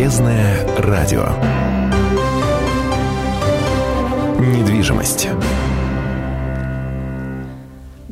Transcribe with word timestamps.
Полезное 0.00 0.66
радио. 0.78 1.26
Недвижимость. 4.38 5.28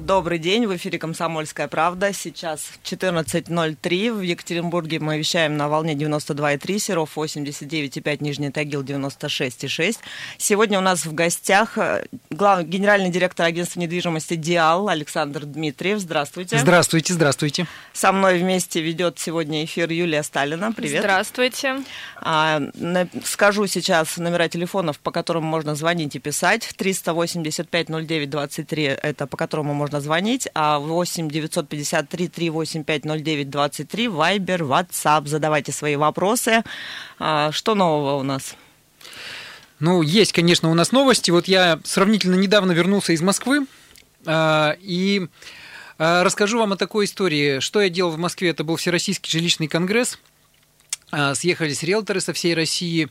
Добрый 0.08 0.38
день, 0.38 0.66
в 0.66 0.74
эфире 0.74 0.98
«Комсомольская 0.98 1.68
правда». 1.68 2.14
Сейчас 2.14 2.70
14.03. 2.82 4.10
В 4.10 4.22
Екатеринбурге 4.22 5.00
мы 5.00 5.18
вещаем 5.18 5.58
на 5.58 5.68
волне 5.68 5.92
92,3, 5.92 6.78
Серов 6.78 7.18
89,5, 7.18 8.16
Нижний 8.20 8.50
Тагил 8.50 8.82
96,6. 8.82 9.98
Сегодня 10.38 10.78
у 10.78 10.80
нас 10.80 11.04
в 11.04 11.12
гостях 11.12 11.76
э, 11.76 12.06
главный 12.30 12.64
генеральный 12.64 13.10
директор 13.10 13.44
агентства 13.44 13.80
недвижимости 13.80 14.36
«Диал» 14.36 14.88
Александр 14.88 15.44
Дмитриев. 15.44 15.98
Здравствуйте. 15.98 16.56
Здравствуйте, 16.56 17.12
здравствуйте. 17.12 17.66
Со 17.92 18.10
мной 18.10 18.38
вместе 18.38 18.80
ведет 18.80 19.18
сегодня 19.18 19.62
эфир 19.66 19.90
Юлия 19.90 20.22
Сталина. 20.22 20.72
Привет. 20.72 21.00
Здравствуйте. 21.00 21.84
А, 22.16 22.62
на, 22.72 23.06
скажу 23.24 23.66
сейчас 23.66 24.16
номера 24.16 24.48
телефонов, 24.48 25.00
по 25.00 25.10
которым 25.10 25.44
можно 25.44 25.74
звонить 25.74 26.16
и 26.16 26.18
писать. 26.18 26.70
385 26.78 27.88
09 27.90 28.30
23 28.30 28.82
это 28.84 29.26
по 29.26 29.36
которому 29.36 29.74
можно 29.74 29.97
звонить, 30.00 30.48
а 30.54 30.78
8 30.78 31.28
953 31.28 32.28
385 32.28 33.04
09 33.04 33.50
23 33.50 34.08
Вайбер, 34.08 34.62
WhatsApp. 34.62 35.26
Задавайте 35.26 35.72
свои 35.72 35.96
вопросы. 35.96 36.62
А, 37.18 37.52
что 37.52 37.74
нового 37.74 38.16
у 38.16 38.22
нас? 38.22 38.56
Ну, 39.80 40.02
есть, 40.02 40.32
конечно, 40.32 40.70
у 40.70 40.74
нас 40.74 40.92
новости. 40.92 41.30
Вот 41.30 41.46
я 41.46 41.80
сравнительно 41.84 42.34
недавно 42.34 42.72
вернулся 42.72 43.12
из 43.12 43.20
Москвы, 43.20 43.66
а, 44.26 44.76
и 44.80 45.28
а, 45.98 46.24
расскажу 46.24 46.58
вам 46.58 46.72
о 46.72 46.76
такой 46.76 47.04
истории. 47.04 47.60
Что 47.60 47.80
я 47.80 47.88
делал 47.88 48.12
в 48.12 48.18
Москве? 48.18 48.50
Это 48.50 48.64
был 48.64 48.76
Всероссийский 48.76 49.30
жилищный 49.30 49.68
конгресс. 49.68 50.18
А, 51.10 51.34
съехались 51.34 51.82
риэлторы 51.82 52.20
со 52.20 52.34
всей 52.34 52.54
России, 52.54 53.08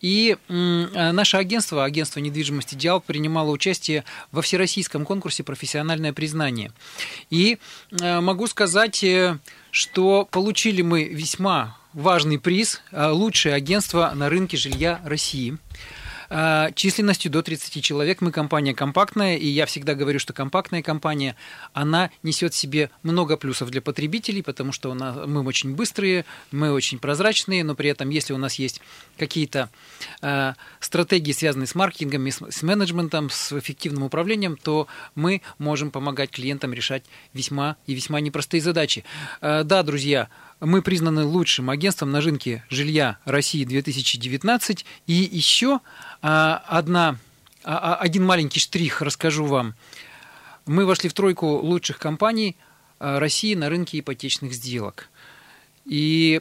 и 0.00 0.36
а, 0.48 1.12
наше 1.12 1.36
агентство, 1.36 1.84
агентство 1.84 2.20
недвижимости 2.20 2.76
«Диал», 2.76 3.00
принимало 3.00 3.50
участие 3.50 4.04
во 4.30 4.40
всероссийском 4.40 5.04
конкурсе 5.04 5.42
«Профессиональное 5.42 6.12
признание». 6.12 6.72
И 7.28 7.58
а, 8.00 8.20
могу 8.20 8.46
сказать, 8.46 9.02
э, 9.02 9.38
что 9.72 10.28
получили 10.30 10.82
мы 10.82 11.04
весьма 11.04 11.76
важный 11.92 12.38
приз 12.38 12.82
«Лучшее 12.92 13.54
агентство 13.54 14.12
на 14.14 14.28
рынке 14.28 14.56
жилья 14.56 15.00
России». 15.04 15.58
А, 16.32 16.70
численностью 16.72 17.28
до 17.28 17.42
30 17.42 17.82
человек. 17.82 18.20
Мы 18.20 18.30
компания 18.30 18.72
компактная, 18.72 19.36
и 19.36 19.48
я 19.48 19.66
всегда 19.66 19.94
говорю, 19.96 20.20
что 20.20 20.32
компактная 20.32 20.80
компания, 20.80 21.34
она 21.72 22.10
несет 22.22 22.54
в 22.54 22.56
себе 22.56 22.90
много 23.02 23.36
плюсов 23.36 23.70
для 23.70 23.82
потребителей, 23.82 24.40
потому 24.44 24.70
что 24.70 24.92
у 24.92 24.94
нас, 24.94 25.16
мы 25.26 25.42
очень 25.42 25.74
быстрые, 25.74 26.24
мы 26.52 26.70
очень 26.70 27.00
прозрачные, 27.00 27.64
но 27.64 27.74
при 27.74 27.90
этом, 27.90 28.10
если 28.10 28.32
у 28.32 28.38
нас 28.38 28.54
есть 28.60 28.80
какие-то 29.18 29.70
э, 30.22 30.52
стратегии, 30.78 31.32
связанные 31.32 31.66
с 31.66 31.74
маркетингом, 31.74 32.28
с, 32.28 32.40
с 32.48 32.62
менеджментом, 32.62 33.28
с 33.28 33.58
эффективным 33.58 34.04
управлением, 34.04 34.56
то 34.56 34.86
мы 35.16 35.42
можем 35.58 35.90
помогать 35.90 36.30
клиентам 36.30 36.72
решать 36.72 37.02
весьма 37.34 37.76
и 37.88 37.94
весьма 37.94 38.20
непростые 38.20 38.60
задачи. 38.60 39.04
Э, 39.40 39.64
да, 39.64 39.82
друзья, 39.82 40.28
мы 40.60 40.82
признаны 40.82 41.24
лучшим 41.24 41.70
агентством 41.70 42.12
на 42.12 42.20
рынке 42.20 42.64
жилья 42.68 43.18
России 43.24 43.64
2019. 43.64 44.84
И 45.06 45.12
еще 45.12 45.80
а, 46.22 46.62
одна, 46.66 47.18
а, 47.64 47.96
один 47.96 48.24
маленький 48.24 48.60
штрих 48.60 49.02
расскажу 49.02 49.46
вам. 49.46 49.74
Мы 50.66 50.86
вошли 50.86 51.08
в 51.08 51.14
тройку 51.14 51.46
лучших 51.46 51.98
компаний 51.98 52.56
а, 52.98 53.18
России 53.18 53.54
на 53.54 53.68
рынке 53.68 53.98
ипотечных 54.00 54.52
сделок. 54.52 55.09
И 55.90 56.40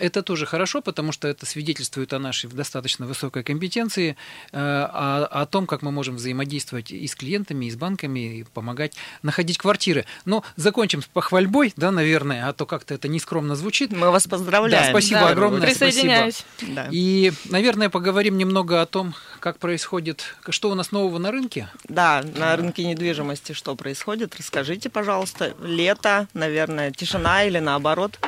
это 0.00 0.24
тоже 0.24 0.44
хорошо, 0.44 0.82
потому 0.82 1.12
что 1.12 1.28
это 1.28 1.46
свидетельствует 1.46 2.12
о 2.12 2.18
нашей 2.18 2.50
достаточно 2.50 3.06
высокой 3.06 3.44
компетенции, 3.44 4.16
э, 4.50 4.58
о, 4.58 5.24
о 5.30 5.46
том, 5.46 5.68
как 5.68 5.82
мы 5.82 5.92
можем 5.92 6.16
взаимодействовать 6.16 6.90
и 6.90 7.06
с 7.06 7.14
клиентами, 7.14 7.66
и 7.66 7.70
с 7.70 7.76
банками, 7.76 8.40
и 8.40 8.42
помогать 8.42 8.96
находить 9.22 9.56
квартиры. 9.56 10.04
Но 10.24 10.42
закончим 10.56 11.00
с 11.00 11.06
похвальбой, 11.06 11.72
да, 11.76 11.92
наверное, 11.92 12.48
а 12.48 12.52
то 12.52 12.66
как-то 12.66 12.92
это 12.92 13.06
нескромно 13.06 13.54
звучит. 13.54 13.92
Мы 13.92 14.10
вас 14.10 14.26
поздравляем. 14.26 14.86
Да, 14.86 14.90
спасибо 14.90 15.20
да, 15.20 15.28
огромное. 15.28 15.68
Присоединяюсь. 15.68 16.44
Спасибо. 16.56 16.74
Да. 16.74 16.88
И, 16.90 17.32
наверное, 17.44 17.90
поговорим 17.90 18.36
немного 18.36 18.82
о 18.82 18.86
том, 18.86 19.14
как 19.38 19.60
происходит, 19.60 20.34
что 20.48 20.70
у 20.70 20.74
нас 20.74 20.90
нового 20.90 21.18
на 21.18 21.30
рынке. 21.30 21.68
Да, 21.88 22.24
на 22.34 22.56
рынке 22.56 22.82
недвижимости 22.82 23.52
что 23.52 23.76
происходит. 23.76 24.34
Расскажите, 24.36 24.90
пожалуйста. 24.90 25.54
Лето, 25.62 26.26
наверное, 26.34 26.90
тишина 26.90 27.44
или 27.44 27.60
наоборот? 27.60 28.18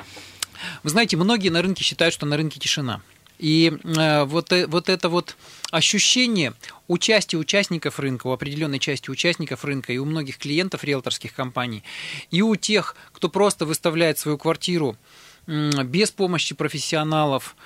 Вы 0.82 0.90
знаете, 0.90 1.16
многие 1.16 1.48
на 1.48 1.62
рынке 1.62 1.84
считают, 1.84 2.14
что 2.14 2.26
на 2.26 2.36
рынке 2.36 2.60
тишина. 2.60 3.00
И 3.40 3.72
э, 3.84 4.24
вот, 4.24 4.52
э, 4.52 4.66
вот 4.66 4.90
это 4.90 5.08
вот 5.08 5.36
ощущение 5.70 6.52
участия 6.88 7.38
участников 7.38 7.98
рынка, 7.98 8.26
у 8.26 8.32
определенной 8.32 8.78
части 8.78 9.10
участников 9.10 9.64
рынка 9.64 9.94
и 9.94 9.98
у 9.98 10.04
многих 10.04 10.36
клиентов 10.36 10.84
риэлторских 10.84 11.32
компаний, 11.32 11.82
и 12.30 12.42
у 12.42 12.54
тех, 12.56 12.94
кто 13.12 13.30
просто 13.30 13.64
выставляет 13.64 14.18
свою 14.18 14.36
квартиру 14.36 14.96
без 15.46 16.10
помощи 16.10 16.54
профессионалов, 16.54 17.56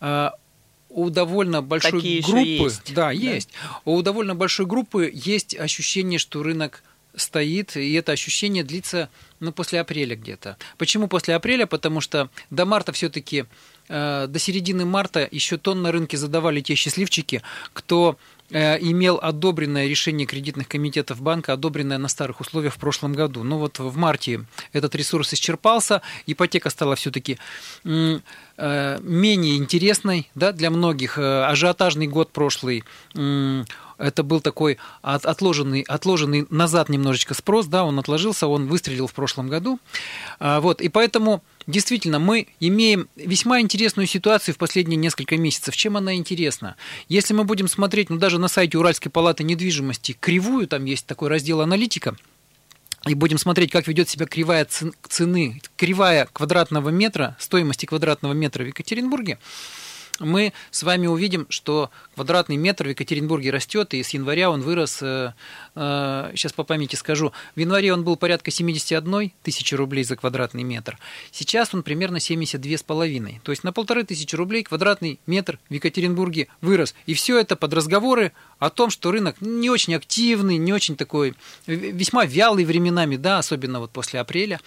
э, 0.00 0.30
у 0.90 1.08
довольно 1.08 1.62
большой 1.62 1.92
Такие 1.92 2.22
группы, 2.22 2.38
есть, 2.38 2.82
да, 2.88 3.06
да, 3.06 3.10
есть, 3.10 3.48
у 3.86 4.02
довольно 4.02 4.34
большой 4.34 4.66
группы 4.66 5.10
есть 5.12 5.56
ощущение, 5.56 6.18
что 6.18 6.42
рынок 6.42 6.82
стоит, 7.14 7.76
и 7.76 7.92
это 7.94 8.12
ощущение 8.12 8.64
длится 8.64 9.08
ну, 9.40 9.52
после 9.52 9.80
апреля 9.80 10.16
где-то. 10.16 10.56
Почему 10.78 11.08
после 11.08 11.34
апреля? 11.34 11.66
Потому 11.66 12.00
что 12.00 12.30
до 12.50 12.64
марта 12.64 12.92
все-таки, 12.92 13.44
э, 13.88 14.26
до 14.28 14.38
середины 14.38 14.84
марта 14.84 15.28
еще 15.30 15.58
тон 15.58 15.82
на 15.82 15.92
рынке 15.92 16.16
задавали 16.16 16.60
те 16.60 16.74
счастливчики, 16.74 17.42
кто 17.72 18.16
э, 18.50 18.78
имел 18.80 19.18
одобренное 19.20 19.88
решение 19.88 20.26
кредитных 20.26 20.68
комитетов 20.68 21.20
банка, 21.20 21.52
одобренное 21.52 21.98
на 21.98 22.08
старых 22.08 22.40
условиях 22.40 22.74
в 22.74 22.78
прошлом 22.78 23.12
году. 23.12 23.42
Ну 23.42 23.58
вот 23.58 23.78
в 23.78 23.96
марте 23.96 24.44
этот 24.72 24.94
ресурс 24.94 25.34
исчерпался, 25.34 26.02
ипотека 26.26 26.70
стала 26.70 26.94
все-таки 26.94 27.38
э, 27.84 28.20
менее 29.02 29.56
интересной 29.56 30.30
да, 30.34 30.52
для 30.52 30.70
многих. 30.70 31.18
Э, 31.18 31.44
ажиотажный 31.44 32.06
год 32.06 32.30
прошлый 32.30 32.84
это 34.02 34.22
был 34.22 34.40
такой 34.40 34.78
отложенный, 35.02 35.82
отложенный 35.82 36.46
назад 36.50 36.88
немножечко 36.88 37.34
спрос, 37.34 37.66
да, 37.66 37.84
он 37.84 37.98
отложился, 37.98 38.46
он 38.46 38.66
выстрелил 38.66 39.06
в 39.06 39.14
прошлом 39.14 39.48
году. 39.48 39.78
А, 40.38 40.60
вот, 40.60 40.80
и 40.80 40.88
поэтому 40.88 41.42
действительно 41.66 42.18
мы 42.18 42.48
имеем 42.60 43.08
весьма 43.16 43.60
интересную 43.60 44.06
ситуацию 44.06 44.54
в 44.54 44.58
последние 44.58 44.96
несколько 44.96 45.36
месяцев. 45.36 45.76
Чем 45.76 45.96
она 45.96 46.14
интересна? 46.14 46.76
Если 47.08 47.32
мы 47.32 47.44
будем 47.44 47.68
смотреть, 47.68 48.10
ну, 48.10 48.16
даже 48.18 48.38
на 48.38 48.48
сайте 48.48 48.76
Уральской 48.76 49.10
палаты 49.10 49.44
недвижимости, 49.44 50.16
кривую, 50.18 50.66
там 50.66 50.84
есть 50.84 51.06
такой 51.06 51.28
раздел 51.28 51.60
аналитика, 51.60 52.16
и 53.06 53.14
будем 53.14 53.38
смотреть, 53.38 53.72
как 53.72 53.88
ведет 53.88 54.08
себя 54.08 54.26
кривая 54.26 54.66
цены, 55.08 55.60
кривая 55.76 56.28
квадратного 56.32 56.90
метра, 56.90 57.36
стоимости 57.40 57.86
квадратного 57.86 58.32
метра 58.32 58.62
в 58.62 58.68
Екатеринбурге, 58.68 59.38
мы 60.20 60.52
с 60.70 60.82
вами 60.82 61.06
увидим, 61.06 61.46
что 61.48 61.90
квадратный 62.14 62.56
метр 62.56 62.86
в 62.86 62.88
Екатеринбурге 62.90 63.50
растет, 63.50 63.94
и 63.94 64.02
с 64.02 64.10
января 64.10 64.50
он 64.50 64.62
вырос, 64.62 64.98
э, 65.02 65.32
э, 65.74 66.32
сейчас 66.34 66.52
по 66.52 66.64
памяти 66.64 66.96
скажу, 66.96 67.32
в 67.56 67.60
январе 67.60 67.92
он 67.92 68.04
был 68.04 68.16
порядка 68.16 68.50
71 68.50 69.32
тысячи 69.42 69.74
рублей 69.74 70.04
за 70.04 70.16
квадратный 70.16 70.62
метр, 70.62 70.98
сейчас 71.30 71.74
он 71.74 71.82
примерно 71.82 72.18
72,5. 72.18 73.40
То 73.42 73.52
есть 73.52 73.64
на 73.64 73.72
полторы 73.72 74.04
тысячи 74.04 74.36
рублей 74.36 74.62
квадратный 74.62 75.18
метр 75.26 75.58
в 75.68 75.74
Екатеринбурге 75.74 76.48
вырос. 76.60 76.94
И 77.06 77.14
все 77.14 77.38
это 77.38 77.56
под 77.56 77.72
разговоры 77.74 78.32
о 78.58 78.70
том, 78.70 78.90
что 78.90 79.10
рынок 79.10 79.36
не 79.40 79.70
очень 79.70 79.94
активный, 79.94 80.56
не 80.56 80.72
очень 80.72 80.96
такой, 80.96 81.34
весьма 81.66 82.24
вялый 82.24 82.64
временами, 82.64 83.16
да, 83.16 83.38
особенно 83.38 83.80
вот 83.80 83.90
после 83.90 84.20
апреля. 84.20 84.60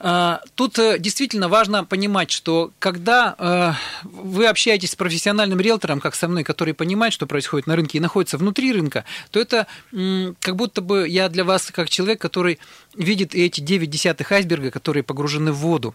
А, 0.00 0.40
тут 0.54 0.78
э, 0.78 0.98
действительно 0.98 1.48
важно 1.48 1.84
понимать, 1.84 2.30
что 2.30 2.70
когда 2.78 3.34
э, 3.36 3.72
вы 4.04 4.46
общаетесь 4.46 4.92
с 4.92 4.96
профессиональным 4.96 5.58
риэлтором, 5.60 6.00
как 6.00 6.14
со 6.14 6.28
мной, 6.28 6.44
который 6.44 6.72
понимает, 6.72 7.12
что 7.12 7.26
происходит 7.26 7.66
на 7.66 7.74
рынке 7.74 7.98
и 7.98 8.00
находится 8.00 8.38
внутри 8.38 8.72
рынка, 8.72 9.04
то 9.30 9.40
это 9.40 9.66
как 10.40 10.56
будто 10.56 10.82
бы 10.82 11.08
я 11.08 11.28
для 11.28 11.44
вас 11.44 11.70
как 11.72 11.90
человек, 11.90 12.20
который 12.20 12.58
видит 12.94 13.34
эти 13.34 13.60
9 13.60 13.90
десятых 13.90 14.30
айсберга, 14.30 14.70
которые 14.70 15.02
погружены 15.02 15.52
в 15.52 15.56
воду. 15.56 15.94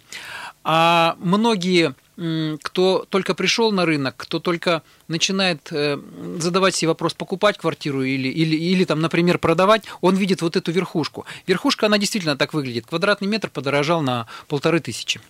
А 0.63 1.15
многие 1.19 1.95
кто 2.15 3.05
только 3.09 3.33
пришел 3.33 3.71
на 3.71 3.85
рынок, 3.85 4.15
кто 4.17 4.39
только 4.39 4.83
начинает 5.07 5.69
э, 5.71 5.99
задавать 6.37 6.75
себе 6.75 6.89
вопрос, 6.89 7.13
покупать 7.13 7.57
квартиру 7.57 8.03
или, 8.03 8.27
или, 8.27 8.55
или 8.55 8.85
там, 8.85 8.99
например, 8.99 9.39
продавать, 9.39 9.83
он 10.01 10.15
видит 10.15 10.41
вот 10.41 10.55
эту 10.55 10.71
верхушку. 10.71 11.25
Верхушка, 11.47 11.87
она 11.87 11.97
действительно 11.97 12.37
так 12.37 12.53
выглядит. 12.53 12.85
Квадратный 12.85 13.27
метр 13.27 13.49
подорожал 13.49 14.01
на 14.01 14.27
полторы 14.47 14.79
тысячи. 14.79 15.21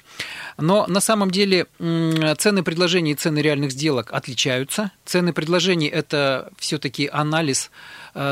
Но 0.57 0.85
на 0.87 0.99
самом 0.99 1.31
деле 1.31 1.67
цены 2.37 2.63
предложений 2.63 3.11
и 3.11 3.15
цены 3.15 3.39
реальных 3.39 3.71
сделок 3.71 4.11
отличаются. 4.11 4.91
Цены 5.05 5.33
предложений– 5.33 5.87
это 5.93 6.51
все-таки 6.57 7.09
анализ 7.11 7.71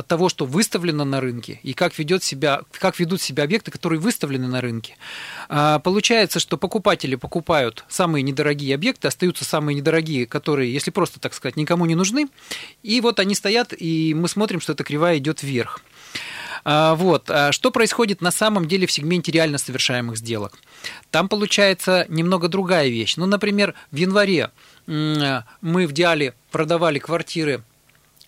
того, 0.08 0.30
что 0.30 0.46
выставлено 0.46 1.06
на 1.06 1.22
рынке, 1.22 1.60
и 1.64 1.74
как, 1.74 1.98
ведет 1.98 2.24
себя, 2.24 2.62
как 2.72 3.00
ведут 3.00 3.22
себя 3.22 3.44
объекты, 3.44 3.72
которые 3.72 4.00
выставлены 4.00 4.48
на 4.48 4.62
рынке. 4.62 4.96
А, 5.50 5.80
получается, 5.80 6.40
что 6.40 6.58
покупатели 6.58 7.16
покупают 7.16 7.86
самые 7.88 8.24
дорогие 8.34 8.76
объекты, 8.76 9.08
остаются 9.08 9.46
самые 9.46 9.76
недорогие, 9.76 10.26
которые, 10.26 10.72
если 10.72 10.92
просто, 10.92 11.20
так 11.20 11.34
сказать, 11.34 11.58
никому 11.58 11.86
не 11.86 11.96
нужны. 11.96 12.28
И 12.84 13.02
вот 13.02 13.20
они 13.20 13.36
стоят, 13.36 13.74
и 13.78 14.14
мы 14.14 14.28
смотрим, 14.28 14.62
что 14.62 14.74
эта 14.74 14.84
кривая 14.84 15.18
идет 15.18 15.44
вверх. 15.44 15.82
А, 16.64 16.96
вот. 16.96 17.30
А 17.30 17.52
что 17.52 17.72
происходит 17.72 18.22
на 18.22 18.32
самом 18.32 18.68
деле 18.68 18.88
в 18.88 18.92
сегменте 18.92 19.32
реально 19.32 19.58
совершаемых 19.58 20.18
сделок? 20.18 20.60
Там 21.10 21.28
получается 21.28 22.06
немного 22.10 22.48
другая 22.48 22.90
вещь. 22.90 23.16
Ну, 23.18 23.26
например, 23.26 23.74
в 23.92 23.96
январе 23.96 24.52
мы 24.88 25.88
в 25.88 25.92
Диале 25.92 26.34
продавали 26.52 27.00
квартиры 27.00 27.54
э, 27.54 27.62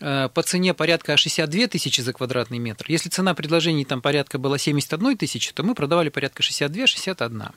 по 0.04 0.42
цене 0.44 0.74
порядка 0.74 1.16
62 1.16 1.68
тысячи 1.68 2.02
за 2.02 2.12
квадратный 2.12 2.60
метр. 2.60 2.86
Если 2.90 3.10
цена 3.10 3.34
предложений 3.34 3.86
там 3.86 4.02
порядка 4.02 4.38
была 4.38 4.58
71 4.58 5.18
тысячи, 5.18 5.54
то 5.54 5.64
мы 5.64 5.76
продавали 5.76 6.10
порядка 6.10 6.44
62-61. 6.44 7.52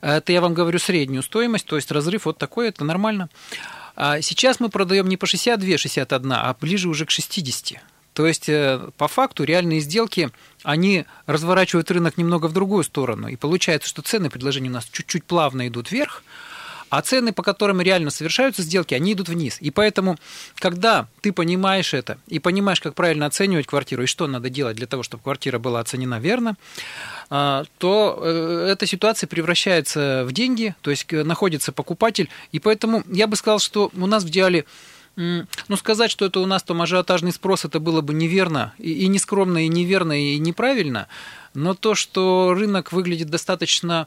Это 0.00 0.32
я 0.32 0.40
вам 0.40 0.54
говорю 0.54 0.78
среднюю 0.78 1.22
стоимость, 1.22 1.66
то 1.66 1.76
есть 1.76 1.90
разрыв 1.90 2.24
вот 2.24 2.38
такой, 2.38 2.68
это 2.68 2.84
нормально. 2.84 3.28
А 3.96 4.20
сейчас 4.20 4.60
мы 4.60 4.68
продаем 4.68 5.08
не 5.08 5.16
по 5.16 5.24
62-61, 5.24 6.32
а 6.32 6.56
ближе 6.60 6.88
уже 6.88 7.04
к 7.04 7.10
60. 7.10 7.82
То 8.12 8.26
есть, 8.26 8.48
э, 8.48 8.80
по 8.96 9.06
факту, 9.06 9.44
реальные 9.44 9.80
сделки, 9.80 10.30
они 10.62 11.04
разворачивают 11.26 11.90
рынок 11.90 12.16
немного 12.16 12.46
в 12.46 12.52
другую 12.52 12.82
сторону. 12.82 13.28
И 13.28 13.36
получается, 13.36 13.88
что 13.88 14.02
цены 14.02 14.30
предложения 14.30 14.70
у 14.70 14.72
нас 14.72 14.88
чуть-чуть 14.90 15.24
плавно 15.24 15.68
идут 15.68 15.92
вверх, 15.92 16.24
а 16.90 17.02
цены, 17.02 17.32
по 17.32 17.42
которым 17.42 17.80
реально 17.80 18.10
совершаются 18.10 18.62
сделки, 18.62 18.94
они 18.94 19.12
идут 19.12 19.28
вниз. 19.28 19.58
И 19.60 19.70
поэтому, 19.70 20.16
когда 20.56 21.08
ты 21.20 21.32
понимаешь 21.32 21.94
это 21.94 22.18
и 22.28 22.38
понимаешь, 22.38 22.80
как 22.80 22.94
правильно 22.94 23.26
оценивать 23.26 23.66
квартиру 23.66 24.02
и 24.02 24.06
что 24.06 24.26
надо 24.26 24.50
делать 24.50 24.76
для 24.76 24.86
того, 24.86 25.02
чтобы 25.02 25.22
квартира 25.22 25.58
была 25.58 25.80
оценена 25.80 26.18
верно, 26.18 26.56
а, 27.30 27.64
то 27.78 28.18
э, 28.22 28.68
эта 28.72 28.86
ситуация 28.86 29.26
превращается 29.26 30.24
в 30.26 30.32
деньги, 30.32 30.74
то 30.80 30.90
есть 30.90 31.12
э, 31.12 31.24
находится 31.24 31.72
покупатель. 31.72 32.28
И 32.52 32.58
поэтому 32.58 33.02
я 33.06 33.26
бы 33.26 33.36
сказал, 33.36 33.58
что 33.58 33.90
у 33.94 34.06
нас 34.06 34.24
в 34.24 34.28
идеале 34.28 34.64
ну, 35.18 35.76
сказать, 35.76 36.12
что 36.12 36.26
это 36.26 36.38
у 36.38 36.46
нас 36.46 36.62
там 36.62 36.80
ажиотажный 36.80 37.32
спрос, 37.32 37.64
это 37.64 37.80
было 37.80 38.02
бы 38.02 38.14
неверно, 38.14 38.72
и, 38.78 38.92
и 38.92 39.08
нескромно, 39.08 39.64
и 39.64 39.68
неверно, 39.68 40.12
и 40.12 40.38
неправильно. 40.38 41.08
Но 41.54 41.74
то, 41.74 41.96
что 41.96 42.54
рынок 42.54 42.92
выглядит 42.92 43.28
достаточно 43.28 44.06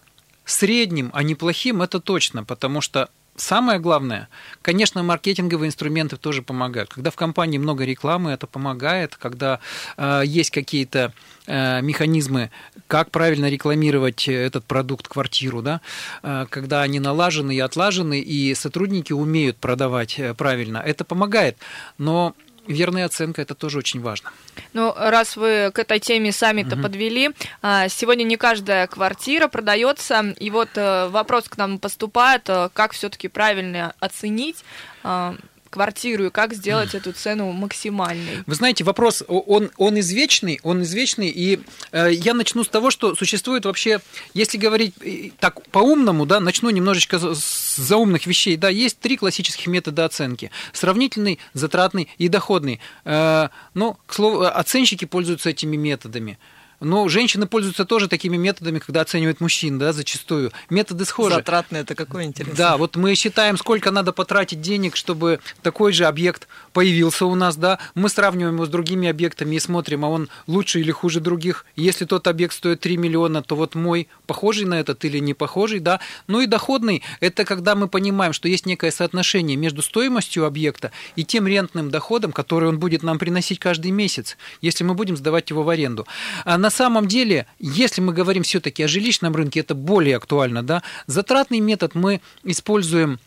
средним, 0.52 1.10
а 1.14 1.24
не 1.24 1.36
плохим, 1.36 1.82
это 1.82 2.00
точно, 2.00 2.44
потому 2.44 2.82
что 2.82 3.10
Самое 3.38 3.80
главное, 3.80 4.28
конечно, 4.62 5.02
маркетинговые 5.04 5.70
инструменты 5.70 6.18
тоже 6.18 6.42
помогают. 6.42 6.94
Когда 6.94 7.12
в 7.12 7.16
компании 7.16 7.58
много 7.58 7.86
рекламы, 7.86 8.32
это 8.32 8.46
помогает. 8.46 9.16
Когда 9.16 9.62
э, 9.96 10.24
есть 10.26 10.52
какие-то 10.52 11.14
э, 11.48 11.82
механизмы, 11.82 12.52
как 12.88 13.10
правильно 13.10 13.50
рекламировать 13.50 14.28
этот 14.28 14.66
продукт, 14.66 15.08
квартиру, 15.08 15.62
да, 15.62 15.80
э, 16.24 16.46
когда 16.50 16.82
они 16.82 17.00
налажены 17.00 17.56
и 17.56 17.60
отлажены, 17.60 18.20
и 18.20 18.54
сотрудники 18.54 19.14
умеют 19.14 19.58
продавать 19.58 20.20
э, 20.20 20.34
правильно, 20.34 20.78
это 20.78 21.06
помогает. 21.06 21.58
Но 21.98 22.36
верная 22.68 23.06
оценка 23.06 23.42
это 23.42 23.56
тоже 23.56 23.78
очень 23.78 24.02
важно. 24.02 24.32
Ну, 24.74 24.94
раз 24.96 25.36
вы 25.36 25.72
к 25.74 25.80
этой 25.80 26.00
теме 26.00 26.32
сами-то 26.32 26.76
угу. 26.76 26.84
подвели, 26.84 27.32
а, 27.62 27.90
сегодня 27.90 28.24
не 28.24 28.38
каждая 28.38 28.88
квартира 28.88 29.48
продается, 29.48 30.34
и 30.40 30.50
вот 30.50 30.70
э, 30.76 31.08
вопрос 31.10 31.50
к 31.50 31.58
нам 31.58 31.80
поступает, 31.80 32.44
э, 32.50 32.70
как 32.74 32.94
все-таки 32.94 33.28
правильно 33.28 33.94
оценить 34.00 34.64
а, 35.04 35.36
квартиру 35.72 36.26
и 36.26 36.30
как 36.30 36.54
сделать 36.54 36.94
эту 36.94 37.14
цену 37.14 37.52
максимальной? 37.52 38.44
Вы 38.46 38.56
знаете, 38.56 38.84
вопрос, 38.84 39.24
он, 39.28 39.72
он 39.78 40.00
извечный, 40.00 40.60
он 40.62 40.84
извечный, 40.84 41.30
и 41.30 41.62
э, 41.92 42.12
я 42.12 42.36
начну 42.36 42.64
с 42.64 42.68
того, 42.68 42.92
что 42.92 43.16
существует 43.16 43.66
вообще, 43.66 44.02
если 44.36 44.58
говорить 44.58 44.94
э, 45.02 45.32
так 45.40 45.68
по-умному, 45.70 46.26
да, 46.26 46.40
начну 46.40 46.70
немножечко 46.70 47.18
с 47.18 47.76
заумных 47.78 48.28
вещей, 48.28 48.58
да, 48.58 48.70
есть 48.70 49.00
три 49.00 49.18
классических 49.18 49.66
метода 49.68 50.06
оценки. 50.06 50.52
Сравнительный, 50.74 51.40
затратный 51.54 52.10
и 52.18 52.28
доходный. 52.28 52.80
Э, 53.06 53.50
ну, 53.74 53.98
к 54.06 54.14
слову, 54.14 54.44
оценщики 54.44 55.06
пользуются 55.06 55.50
этими 55.50 55.78
методами. 55.78 56.38
Но 56.82 57.08
женщины 57.08 57.46
пользуются 57.46 57.86
тоже 57.86 58.08
такими 58.08 58.38
методами, 58.38 58.80
когда 58.80 59.02
оценивают 59.02 59.40
мужчин, 59.40 59.78
да, 59.78 59.94
зачастую. 59.94 60.52
Методы 60.70 61.06
схожи. 61.06 61.36
Затратные 61.36 61.84
это 61.84 61.94
какой 61.94 62.26
интересный. 62.26 62.58
Да, 62.58 62.76
вот 62.78 62.96
мы 62.96 63.14
считаем, 63.14 63.56
сколько 63.56 63.92
надо 63.92 64.12
потратить 64.12 64.62
денег, 64.62 64.96
чтобы 64.96 65.40
такой 65.62 65.94
же 65.94 66.06
объект 66.06 66.48
появился 66.74 67.28
у 67.28 67.36
нас, 67.36 67.56
да. 67.56 67.78
Мы 67.94 68.10
сравниваем 68.10 68.56
его 68.56 68.66
с 68.66 68.70
другими 68.70 69.08
объектами 69.08 69.56
и 69.56 69.60
смотрим, 69.60 70.04
а 70.06 70.10
он 70.10 70.30
лучше 70.48 70.80
или 70.80 70.92
хуже 70.92 71.20
других. 71.20 71.66
Если 71.76 72.06
тот 72.06 72.28
объект 72.28 72.56
стоит 72.56 72.80
3 72.80 72.98
миллиона, 72.98 73.44
то 73.44 73.56
вот 73.56 73.76
мой 73.76 74.08
похожий 74.26 74.66
на 74.66 74.80
этот 74.80 75.06
или 75.06 75.20
не 75.20 75.36
похожий, 75.36 75.80
да. 75.80 76.00
Ну 76.26 76.42
и 76.42 76.48
доходный– 76.48 77.04
это 77.20 77.46
когда 77.46 77.76
мы 77.76 77.88
понимаем, 77.88 78.34
что 78.34 78.48
есть 78.48 78.66
некое 78.66 78.90
соотношение 78.90 79.56
между 79.56 79.84
стоимостью 79.84 80.46
объекта 80.46 80.92
и 81.16 81.24
тем 81.24 81.46
рентным 81.46 81.92
доходом, 81.92 82.32
который 82.32 82.70
он 82.70 82.80
будет 82.80 83.04
нам 83.04 83.20
приносить 83.20 83.60
каждый 83.60 83.92
месяц, 83.92 84.36
если 84.62 84.84
мы 84.84 84.96
будем 84.96 85.16
сдавать 85.16 85.52
его 85.52 85.62
в 85.62 85.70
аренду. 85.70 86.08
А 86.44 86.58
на 86.58 86.71
самом 86.72 87.08
деле, 87.08 87.46
если 87.60 88.02
мы 88.02 88.14
говорим 88.14 88.44
все-таки 88.44 88.84
о 88.84 88.88
жилищном 88.88 89.36
рынке, 89.36 89.60
это 89.60 89.76
более 89.76 90.18
актуально, 90.18 90.64
да, 90.64 90.82
затратный 91.08 91.60
метод 91.60 91.96
мы 91.96 92.22
используем 92.44 93.20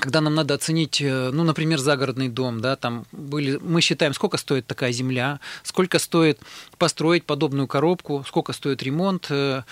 когда 0.00 0.20
нам 0.20 0.34
надо 0.36 0.54
оценить, 0.54 1.00
э, 1.00 1.30
ну, 1.32 1.42
например, 1.42 1.78
загородный 1.78 2.28
дом, 2.28 2.60
да, 2.60 2.76
там 2.76 3.04
были, 3.10 3.58
мы 3.60 3.80
считаем, 3.80 4.14
сколько 4.14 4.36
стоит 4.36 4.64
такая 4.64 4.92
земля, 4.92 5.40
сколько 5.64 5.98
стоит 5.98 6.38
построить 6.78 7.24
подобную 7.24 7.66
коробку, 7.66 8.24
сколько 8.26 8.52
стоит 8.52 8.80
ремонт. 8.84 9.26
Э, 9.30 9.62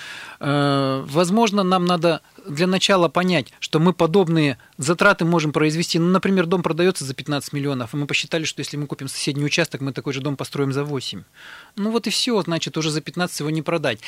э, 0.41 1.05
возможно, 1.07 1.63
нам 1.63 1.85
надо 1.85 2.23
для 2.49 2.67
начала 2.67 3.09
понять, 3.09 3.53
что 3.61 3.79
мы 3.79 3.93
подобные 3.93 4.59
затраты 4.79 5.25
можем 5.25 5.53
произвести. 5.53 5.99
Ну, 5.99 6.11
например, 6.11 6.47
дом 6.47 6.63
продается 6.63 7.05
за 7.05 7.15
15 7.15 7.53
миллионов, 7.53 7.95
и 7.95 7.97
мы 7.97 8.07
посчитали, 8.07 8.45
что 8.45 8.61
если 8.61 8.77
мы 8.77 8.87
купим 8.87 9.09
соседний 9.09 9.45
участок, 9.45 9.81
мы 9.81 9.93
такой 9.93 10.13
же 10.13 10.21
дом 10.21 10.37
построим 10.37 10.73
за 10.73 10.85
8. 10.85 11.23
Ну 11.77 11.91
вот 11.91 12.07
и 12.07 12.11
все, 12.11 12.41
значит, 12.43 12.77
уже 12.77 12.91
за 12.91 13.01
15 13.01 13.41
его 13.41 13.51
не 13.51 13.63
продать. 13.63 14.01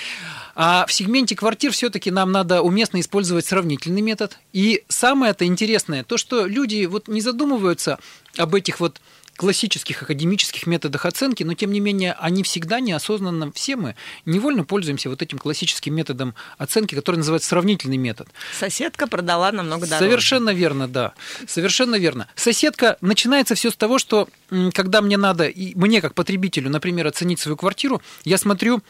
А 0.55 0.87
в 0.87 0.93
сегменте 0.93 1.37
квартир 1.37 1.73
все-таки 1.73 2.11
нам 2.11 2.33
надо 2.33 2.63
уместно 2.63 3.01
использовать 3.01 3.47
сравнительный 3.47 4.03
метод. 4.03 4.39
И 4.53 4.85
самое 4.89 5.31
это 5.31 5.45
интересное, 5.47 6.05
то, 6.05 6.17
что 6.17 6.47
люди 6.47 6.87
вот 6.87 7.09
не 7.09 7.21
задумываются 7.21 7.99
об 8.37 8.55
этих 8.55 8.81
вот 8.81 9.01
классических 9.39 10.03
академических 10.03 10.67
методах 10.67 11.07
оценки, 11.07 11.45
но 11.45 11.55
тем 11.55 11.71
не 11.71 11.79
менее 11.79 12.15
они 12.15 12.43
всегда 12.43 12.81
неосознанно, 12.81 13.53
все 13.53 13.77
мы 13.77 13.95
невольно 14.27 14.65
пользуемся 14.65 15.09
вот 15.09 15.23
этим 15.23 15.39
классическим 15.39 15.95
методом 15.95 16.35
оценки, 16.59 16.97
который 16.97 17.17
называется 17.17 17.49
сравнительный 17.49 17.97
метод. 17.97 18.29
Соседка 18.59 19.07
продала 19.07 19.53
намного 19.53 19.87
дороже. 19.87 20.05
Совершенно 20.05 20.51
верно, 20.51 20.89
да. 20.89 21.13
Совершенно 21.47 21.95
верно. 21.95 22.27
Соседка, 22.35 22.99
начинается 23.01 23.55
все 23.55 23.71
с 23.71 23.77
того, 23.77 23.99
что 23.99 24.29
когда 24.75 25.01
мне 25.01 25.17
надо, 25.17 25.47
и 25.47 25.73
мне 25.77 26.01
как 26.01 26.15
потребителю, 26.15 26.69
например, 26.69 27.07
оценить 27.07 27.39
свою 27.39 27.57
квартиру, 27.57 28.03
я 28.25 28.39
смотрю, 28.39 28.83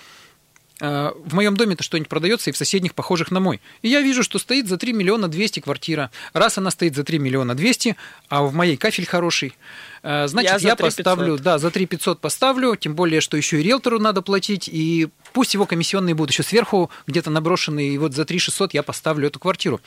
в 0.80 1.34
моем 1.34 1.56
доме-то 1.56 1.82
что-нибудь 1.82 2.08
продается 2.08 2.50
и 2.50 2.52
в 2.52 2.56
соседних 2.56 2.94
похожих 2.94 3.30
на 3.30 3.40
мой. 3.40 3.60
И 3.82 3.88
я 3.88 4.00
вижу, 4.00 4.22
что 4.22 4.38
стоит 4.38 4.68
за 4.68 4.76
3 4.76 4.92
миллиона 4.92 5.28
200 5.28 5.60
квартира. 5.60 6.10
Раз 6.32 6.58
она 6.58 6.70
стоит 6.70 6.94
за 6.94 7.04
3 7.04 7.18
миллиона 7.18 7.54
200, 7.54 7.96
а 8.28 8.42
в 8.42 8.54
моей 8.54 8.76
кафель 8.76 9.06
хороший, 9.06 9.54
Э, 10.02 10.26
значит, 10.28 10.60
я, 10.62 10.70
я 10.70 10.76
поставлю, 10.76 11.38
да, 11.38 11.58
за 11.58 11.70
3 11.70 11.86
500 11.86 12.20
поставлю, 12.20 12.76
тем 12.76 12.94
более, 12.94 13.20
что 13.20 13.36
еще 13.36 13.60
и 13.60 13.62
риэлтору 13.62 13.98
надо 13.98 14.22
платить, 14.22 14.68
и 14.68 15.08
пусть 15.32 15.54
его 15.54 15.66
комиссионные 15.66 16.14
будут 16.14 16.32
еще 16.32 16.42
сверху 16.42 16.90
где-то 17.06 17.30
наброшенные, 17.30 17.90
и 17.90 17.98
вот 17.98 18.14
за 18.14 18.24
3 18.24 18.38
600 18.38 18.74
я 18.74 18.82
поставлю 18.82 19.28
эту 19.28 19.38
квартиру. 19.38 19.80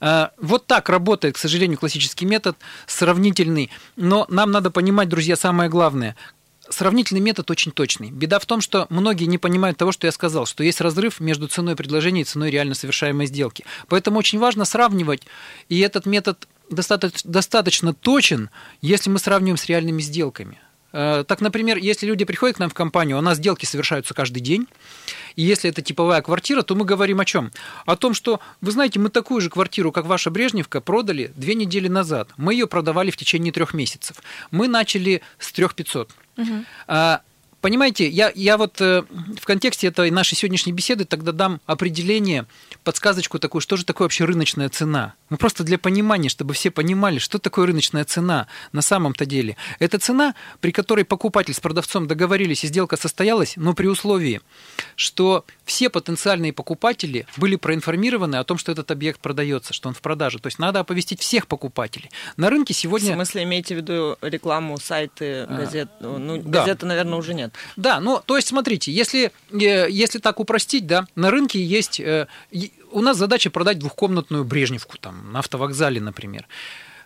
Э, 0.00 0.28
вот 0.38 0.66
так 0.66 0.88
работает, 0.88 1.34
к 1.34 1.38
сожалению, 1.38 1.78
классический 1.78 2.26
метод, 2.26 2.56
сравнительный, 2.86 3.70
но 3.96 4.26
нам 4.28 4.50
надо 4.50 4.70
понимать, 4.70 5.08
друзья, 5.08 5.36
самое 5.36 5.68
главное, 5.68 6.16
сравнительный 6.68 7.20
метод 7.20 7.50
очень 7.50 7.72
точный. 7.72 8.10
Беда 8.10 8.38
в 8.38 8.46
том, 8.46 8.60
что 8.60 8.86
многие 8.90 9.24
не 9.24 9.38
понимают 9.38 9.78
того, 9.78 9.92
что 9.92 10.06
я 10.06 10.12
сказал, 10.12 10.46
что 10.46 10.64
есть 10.64 10.80
разрыв 10.80 11.20
между 11.20 11.48
ценой 11.48 11.76
предложения 11.76 12.22
и 12.22 12.24
ценой 12.24 12.50
реально 12.50 12.74
совершаемой 12.74 13.26
сделки. 13.26 13.64
Поэтому 13.88 14.18
очень 14.18 14.38
важно 14.38 14.64
сравнивать, 14.64 15.22
и 15.68 15.80
этот 15.80 16.06
метод 16.06 16.48
достаточно, 16.70 17.30
достаточно 17.30 17.94
точен, 17.94 18.50
если 18.80 19.10
мы 19.10 19.18
сравниваем 19.18 19.56
с 19.56 19.66
реальными 19.66 20.00
сделками. 20.00 20.58
Э, 20.92 21.24
так, 21.26 21.40
например, 21.40 21.76
если 21.76 22.06
люди 22.06 22.24
приходят 22.24 22.56
к 22.56 22.60
нам 22.60 22.70
в 22.70 22.74
компанию, 22.74 23.18
у 23.18 23.20
нас 23.20 23.38
сделки 23.38 23.64
совершаются 23.64 24.14
каждый 24.14 24.40
день, 24.40 24.66
и 25.36 25.42
если 25.42 25.70
это 25.70 25.82
типовая 25.82 26.22
квартира, 26.22 26.62
то 26.62 26.74
мы 26.74 26.84
говорим 26.84 27.20
о 27.20 27.24
чем? 27.24 27.50
О 27.86 27.96
том, 27.96 28.14
что, 28.14 28.40
вы 28.60 28.72
знаете, 28.72 28.98
мы 28.98 29.08
такую 29.08 29.40
же 29.40 29.50
квартиру, 29.50 29.92
как 29.92 30.06
ваша 30.06 30.30
Брежневка, 30.30 30.80
продали 30.80 31.32
две 31.36 31.54
недели 31.54 31.88
назад. 31.88 32.30
Мы 32.36 32.54
ее 32.54 32.66
продавали 32.66 33.10
в 33.10 33.16
течение 33.16 33.52
трех 33.52 33.74
месяцев. 33.74 34.16
Мы 34.50 34.68
начали 34.68 35.22
с 35.38 35.52
3500. 35.52 36.10
Угу. 36.36 36.64
Понимаете, 37.62 38.08
я, 38.08 38.32
я 38.34 38.56
вот 38.58 38.80
э, 38.80 39.04
в 39.40 39.46
контексте 39.46 39.86
этой 39.86 40.10
нашей 40.10 40.34
сегодняшней 40.34 40.72
беседы 40.72 41.04
тогда 41.04 41.30
дам 41.30 41.60
определение, 41.64 42.44
подсказочку 42.82 43.38
такую, 43.38 43.62
что 43.62 43.76
же 43.76 43.84
такое 43.84 44.06
вообще 44.06 44.24
рыночная 44.24 44.68
цена. 44.68 45.14
Ну, 45.30 45.36
просто 45.36 45.62
для 45.62 45.78
понимания, 45.78 46.28
чтобы 46.28 46.54
все 46.54 46.72
понимали, 46.72 47.20
что 47.20 47.38
такое 47.38 47.66
рыночная 47.66 48.04
цена 48.04 48.48
на 48.72 48.82
самом-то 48.82 49.26
деле. 49.26 49.56
Это 49.78 50.00
цена, 50.00 50.34
при 50.60 50.72
которой 50.72 51.04
покупатель 51.04 51.54
с 51.54 51.60
продавцом 51.60 52.08
договорились, 52.08 52.64
и 52.64 52.66
сделка 52.66 52.96
состоялась, 52.96 53.54
но 53.54 53.74
при 53.74 53.86
условии, 53.86 54.40
что 54.96 55.44
все 55.64 55.88
потенциальные 55.88 56.52
покупатели 56.52 57.26
были 57.36 57.54
проинформированы 57.54 58.36
о 58.36 58.44
том, 58.44 58.58
что 58.58 58.72
этот 58.72 58.90
объект 58.90 59.20
продается, 59.20 59.72
что 59.72 59.88
он 59.88 59.94
в 59.94 60.00
продаже. 60.00 60.40
То 60.40 60.48
есть 60.48 60.58
надо 60.58 60.80
оповестить 60.80 61.20
всех 61.20 61.46
покупателей. 61.46 62.10
На 62.36 62.50
рынке 62.50 62.74
сегодня... 62.74 63.12
В 63.12 63.14
смысле, 63.14 63.44
имеете 63.44 63.74
в 63.74 63.78
виду 63.78 64.18
рекламу, 64.20 64.78
сайты, 64.80 65.46
газет? 65.48 65.88
А, 66.00 66.18
ну, 66.18 66.42
да. 66.42 66.60
газеты, 66.60 66.86
наверное, 66.86 67.18
уже 67.18 67.34
нет. 67.34 67.51
Да, 67.76 68.00
ну, 68.00 68.20
то 68.24 68.36
есть, 68.36 68.48
смотрите, 68.48 68.92
если, 68.92 69.32
э, 69.50 69.90
если 69.90 70.18
так 70.18 70.40
упростить, 70.40 70.86
да, 70.86 71.06
на 71.14 71.30
рынке 71.30 71.62
есть... 71.62 72.00
Э, 72.00 72.26
у 72.90 73.00
нас 73.00 73.16
задача 73.16 73.50
продать 73.50 73.78
двухкомнатную 73.78 74.44
Брежневку, 74.44 74.98
там, 74.98 75.32
на 75.32 75.38
автовокзале, 75.38 76.00
например. 76.00 76.46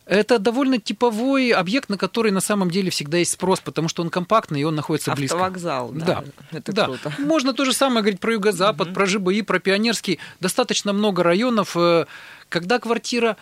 Это 0.06 0.38
довольно 0.38 0.78
типовой 0.78 1.50
объект, 1.50 1.88
на 1.88 1.98
который 1.98 2.30
на 2.30 2.40
самом 2.40 2.70
деле 2.70 2.90
всегда 2.90 3.18
есть 3.18 3.32
спрос, 3.32 3.58
потому 3.58 3.88
что 3.88 4.02
он 4.02 4.08
компактный 4.08 4.60
и 4.60 4.64
он 4.64 4.76
находится 4.76 5.12
близко. 5.12 5.36
Автовокзал, 5.36 5.90
да. 5.92 6.04
да. 6.52 6.58
Это 6.58 6.72
да. 6.72 6.84
круто. 6.84 7.12
Можно 7.18 7.52
то 7.52 7.64
же 7.64 7.72
самое 7.72 8.02
говорить 8.02 8.20
про 8.20 8.34
Юго-Запад, 8.34 8.88
угу. 8.88 8.94
про 8.94 9.06
ЖБИ, 9.06 9.42
про 9.42 9.58
Пионерский. 9.58 10.20
Достаточно 10.38 10.92
много 10.92 11.24
районов, 11.24 11.76
э, 11.76 12.06
когда 12.48 12.78
квартира 12.78 13.36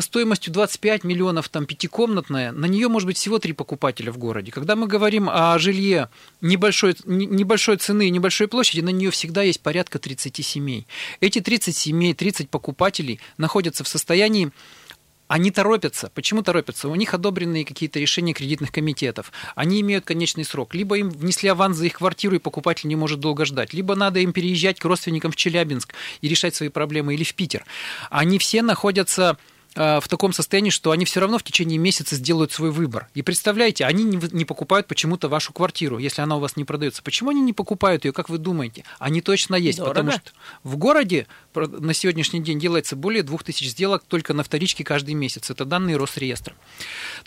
стоимостью 0.00 0.52
25 0.52 1.04
миллионов, 1.04 1.48
там, 1.48 1.66
пятикомнатная, 1.66 2.52
на 2.52 2.66
нее 2.66 2.88
может 2.88 3.06
быть 3.06 3.16
всего 3.16 3.38
три 3.38 3.52
покупателя 3.52 4.12
в 4.12 4.18
городе. 4.18 4.52
Когда 4.52 4.76
мы 4.76 4.86
говорим 4.86 5.28
о 5.30 5.58
жилье 5.58 6.08
небольшой, 6.40 6.96
небольшой 7.04 7.76
цены 7.76 8.06
и 8.08 8.10
небольшой 8.10 8.48
площади, 8.48 8.80
на 8.80 8.90
нее 8.90 9.10
всегда 9.10 9.42
есть 9.42 9.60
порядка 9.60 9.98
30 9.98 10.44
семей. 10.44 10.86
Эти 11.20 11.40
30 11.40 11.76
семей, 11.76 12.14
30 12.14 12.50
покупателей 12.50 13.20
находятся 13.38 13.84
в 13.84 13.88
состоянии 13.88 14.50
они 15.28 15.52
торопятся. 15.52 16.10
Почему 16.12 16.42
торопятся? 16.42 16.88
У 16.88 16.94
них 16.96 17.14
одобренные 17.14 17.64
какие-то 17.64 18.00
решения 18.00 18.32
кредитных 18.32 18.72
комитетов. 18.72 19.30
Они 19.54 19.80
имеют 19.80 20.04
конечный 20.04 20.44
срок. 20.44 20.74
Либо 20.74 20.98
им 20.98 21.08
внесли 21.08 21.48
аванс 21.48 21.76
за 21.76 21.86
их 21.86 21.92
квартиру, 21.92 22.34
и 22.34 22.40
покупатель 22.40 22.88
не 22.88 22.96
может 22.96 23.20
долго 23.20 23.44
ждать. 23.44 23.72
Либо 23.72 23.94
надо 23.94 24.18
им 24.18 24.32
переезжать 24.32 24.80
к 24.80 24.84
родственникам 24.84 25.30
в 25.30 25.36
Челябинск 25.36 25.94
и 26.20 26.26
решать 26.26 26.56
свои 26.56 26.68
проблемы, 26.68 27.14
или 27.14 27.22
в 27.22 27.32
Питер. 27.34 27.64
Они 28.10 28.40
все 28.40 28.60
находятся 28.60 29.36
Э, 29.36 29.36
в 29.74 30.02
таком 30.08 30.32
состоянии, 30.32 30.70
что 30.70 30.90
они 30.90 31.04
все 31.04 31.20
равно 31.20 31.38
в 31.38 31.44
течение 31.44 31.78
месяца 31.78 32.16
сделают 32.16 32.50
свой 32.52 32.70
выбор. 32.70 33.08
И 33.14 33.22
представляете, 33.22 33.84
они 33.84 34.04
не 34.04 34.44
покупают 34.44 34.88
почему-то 34.88 35.28
вашу 35.28 35.52
квартиру, 35.52 35.98
если 35.98 36.22
она 36.22 36.36
у 36.36 36.40
вас 36.40 36.56
не 36.56 36.64
продается. 36.64 37.02
Почему 37.02 37.30
они 37.30 37.40
не 37.40 37.52
покупают 37.52 38.04
ее, 38.04 38.12
как 38.12 38.28
вы 38.28 38.38
думаете? 38.38 38.84
Они 38.98 39.20
точно 39.20 39.54
есть, 39.54 39.78
Дорого. 39.78 39.94
потому 39.94 40.12
что 40.12 40.32
в 40.64 40.76
городе 40.76 41.26
на 41.54 41.94
сегодняшний 41.94 42.40
день 42.40 42.58
делается 42.58 42.96
более 42.96 43.22
2000 43.22 43.64
сделок 43.64 44.02
только 44.06 44.34
на 44.34 44.42
вторичке 44.42 44.84
каждый 44.84 45.14
месяц. 45.14 45.50
Это 45.50 45.64
данные 45.64 45.96
Росреестра. 45.96 46.54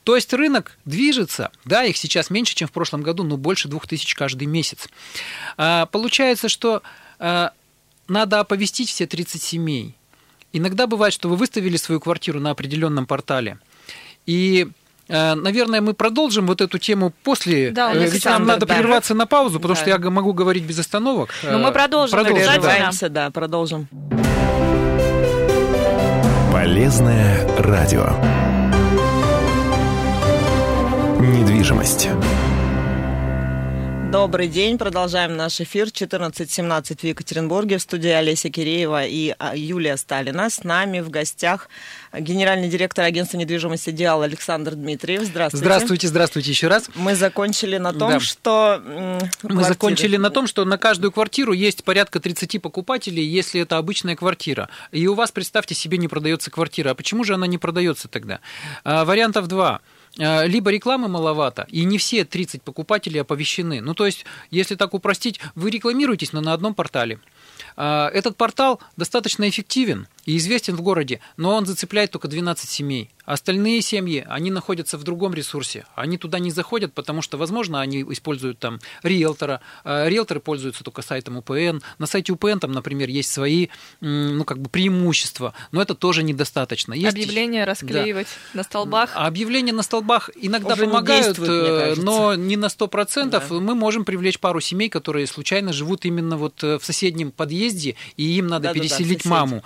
То 0.04 0.16
есть 0.16 0.34
рынок 0.34 0.78
движется, 0.86 1.52
да, 1.66 1.84
их 1.86 1.98
сейчас 1.98 2.30
меньше, 2.30 2.56
чем 2.56 2.68
в 2.68 2.72
прошлом 2.72 3.04
году, 3.04 3.24
но 3.24 3.38
больше 3.38 3.68
2000 3.68 4.16
каждый 4.16 4.48
месяц. 4.48 4.90
А, 5.58 5.86
получается, 5.88 6.50
что 6.50 6.84
а, 7.20 7.52
надо 8.08 8.40
оповестить 8.40 8.90
все 8.90 9.08
30 9.08 9.42
семей 9.42 9.96
Иногда 10.53 10.86
бывает, 10.86 11.13
что 11.13 11.29
вы 11.29 11.36
выставили 11.36 11.77
свою 11.77 12.00
квартиру 12.00 12.39
на 12.39 12.51
определенном 12.51 13.07
портале, 13.07 13.57
и 14.27 14.67
э, 15.10 15.33
Наверное, 15.33 15.81
мы 15.81 15.93
продолжим 15.93 16.45
вот 16.45 16.62
эту 16.62 16.77
тему 16.77 17.12
после. 17.24 17.72
Да, 17.72 17.91
э, 17.91 18.07
Ведь 18.07 18.24
нам 18.24 18.45
надо 18.45 18.67
да. 18.67 18.75
прерваться 18.75 19.15
на 19.15 19.25
паузу, 19.25 19.60
потому 19.60 19.74
да. 19.75 19.81
что 19.81 19.89
я 19.89 19.98
могу 19.98 20.31
говорить 20.33 20.63
без 20.63 20.77
остановок. 20.79 21.31
Но 21.43 21.57
мы 21.57 21.72
продолжим. 21.72 22.24
Продолжим, 22.24 22.62
да. 22.62 23.10
да, 23.10 23.31
продолжим. 23.31 23.88
Полезное 26.51 27.48
радио. 27.57 28.15
Недвижимость. 31.19 32.10
Добрый 34.13 34.48
день. 34.48 34.77
Продолжаем 34.77 35.36
наш 35.36 35.60
эфир. 35.60 35.88
14.17 35.88 36.98
в 37.00 37.03
Екатеринбурге. 37.03 37.79
В 37.79 37.82
студии 37.82 38.12
Олеся 38.12 38.51
Киреева 38.51 39.05
и 39.05 39.34
а, 39.39 39.58
Юлия 39.58 39.98
Сталина. 39.98 40.51
С 40.51 40.63
нами 40.63 41.00
в 41.00 41.10
гостях 41.10 41.67
генеральный 42.13 42.70
директор 42.70 43.05
агентства 43.05 43.38
недвижимости 43.38 43.89
«Диал» 43.89 44.22
Александр 44.22 44.75
Дмитриев. 44.75 45.24
Здравствуйте. 45.24 45.65
Здравствуйте, 45.65 46.08
здравствуйте 46.10 46.51
еще 46.51 46.67
раз. 46.67 46.91
Мы 46.93 47.15
закончили 47.15 47.77
на 47.77 47.91
том, 47.91 48.12
да. 48.12 48.20
что... 48.20 48.84
Квартиры... 48.84 49.55
Мы 49.55 49.63
закончили 49.63 50.17
на 50.17 50.29
том, 50.29 50.46
что 50.46 50.63
на 50.63 50.77
каждую 50.77 51.12
квартиру 51.12 51.51
есть 51.51 51.84
порядка 51.84 52.20
30 52.20 52.62
покупателей, 52.62 53.25
если 53.25 53.62
это 53.62 53.79
обычная 53.79 54.15
квартира. 54.15 54.70
И 54.91 55.08
у 55.08 55.15
вас, 55.15 55.32
представьте 55.32 55.74
себе, 55.74 55.98
не 55.98 56.08
продается 56.08 56.51
квартира. 56.51 56.91
А 56.91 56.93
почему 56.93 57.24
же 57.24 57.34
она 57.34 57.48
не 57.48 57.58
продается 57.58 58.08
тогда? 58.08 58.41
А, 58.84 59.05
вариантов 59.05 59.48
два. 59.48 59.82
Э, 60.20 60.48
либо 60.48 60.70
рекламы 60.70 61.08
маловато, 61.08 61.65
и 61.70 61.86
не 61.86 61.98
все 61.98 62.24
30 62.24 62.62
покупателей 62.62 63.22
оповещены. 63.22 63.82
Ну, 63.82 63.96
то 63.96 64.05
есть, 64.05 64.25
если 64.51 64.75
так 64.75 64.93
упростить, 64.93 65.39
вы 65.55 65.72
рекламируетесь, 65.72 66.34
но 66.34 66.41
на 66.41 66.53
одном 66.53 66.75
портале. 66.75 67.20
Э, 67.77 68.10
этот 68.13 68.38
портал 68.38 68.79
достаточно 68.96 69.50
эффективен 69.50 70.08
и 70.25 70.38
известен 70.38 70.75
в 70.75 70.82
городе, 70.82 71.20
но 71.38 71.56
он 71.56 71.65
зацепляет 71.65 72.12
только 72.12 72.27
12 72.27 72.70
семей. 72.70 73.10
Остальные 73.25 73.82
семьи, 73.82 74.25
они 74.27 74.51
находятся 74.51 74.98
в 74.98 75.03
другом 75.03 75.34
ресурсе. 75.34 75.86
Они 75.96 76.18
туда 76.18 76.39
не 76.39 76.51
заходят, 76.51 76.94
потому 76.94 77.22
что, 77.22 77.38
возможно, 77.38 77.80
они 77.80 78.03
используют 78.10 78.60
там 78.60 78.80
риэлтора. 79.01 79.62
А 79.86 80.10
риэлторы 80.10 80.42
пользуются 80.42 80.84
только 80.84 81.01
сайтом 81.01 81.38
УПН. 81.38 81.80
На 82.00 82.06
сайте 82.06 82.34
УПН 82.34 82.60
там, 82.60 82.74
например, 82.74 83.08
есть 83.08 83.32
свои, 83.32 83.70
ну, 84.01 84.44
как 84.44 84.60
бы 84.60 84.70
преимущества, 84.70 85.53
но 85.72 85.82
это 85.82 85.96
тоже 85.96 86.22
недостаточно. 86.22 86.94
Есть... 86.94 87.13
Объявления 87.13 87.63
расклеивать 87.63 88.27
да. 88.53 88.58
на 88.58 88.63
столбах. 88.63 89.12
Объявления 89.15 89.72
на 89.72 89.84
столбах 89.84 90.30
иногда 90.36 90.74
Уже 90.74 90.86
помогают, 90.86 91.39
э, 91.39 91.94
но 91.98 92.36
не 92.36 92.58
на 92.58 92.65
100%. 92.65 93.30
Да. 93.30 93.42
Мы 93.50 93.74
можем 93.74 94.03
привлечь 94.03 94.38
пару 94.38 94.60
семей, 94.60 94.89
которые 94.89 95.27
случайно 95.27 95.72
живут 95.72 96.03
именно 96.03 96.36
вот 96.36 96.62
э, 96.62 96.77
в 96.77 96.84
соседнем 96.84 97.32
подъезде, 97.32 97.96
и 98.18 98.38
им 98.38 98.48
надо 98.48 98.70
да, 98.70 98.74
переселить 98.74 99.24
да, 99.24 99.30
да, 99.30 99.30
маму. 99.30 99.63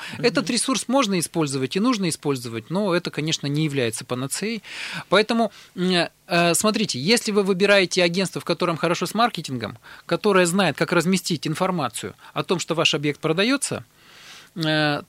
Этот 0.47 0.61
ресурс 0.61 0.87
можно 0.87 1.19
использовать 1.19 1.75
и 1.75 1.81
нужно 1.81 2.07
использовать, 2.07 2.69
но 2.69 2.95
это, 2.95 3.11
конечно, 3.11 3.47
не 3.47 3.65
является 3.65 4.05
панацеей. 4.05 4.63
Поэтому 5.09 5.51
э, 5.75 6.53
смотрите, 6.53 7.01
если 7.01 7.33
вы 7.33 7.43
выбираете 7.43 8.01
агентство, 8.01 8.39
в 8.39 8.45
котором 8.45 8.77
хорошо 8.77 9.07
с 9.07 9.13
маркетингом, 9.13 9.77
которое 10.05 10.45
знает, 10.45 10.77
как 10.77 10.93
разместить 10.93 11.47
информацию 11.47 12.15
о 12.33 12.43
том, 12.43 12.59
что 12.59 12.75
ваш 12.75 12.93
объект 12.93 13.19
продается, 13.19 13.83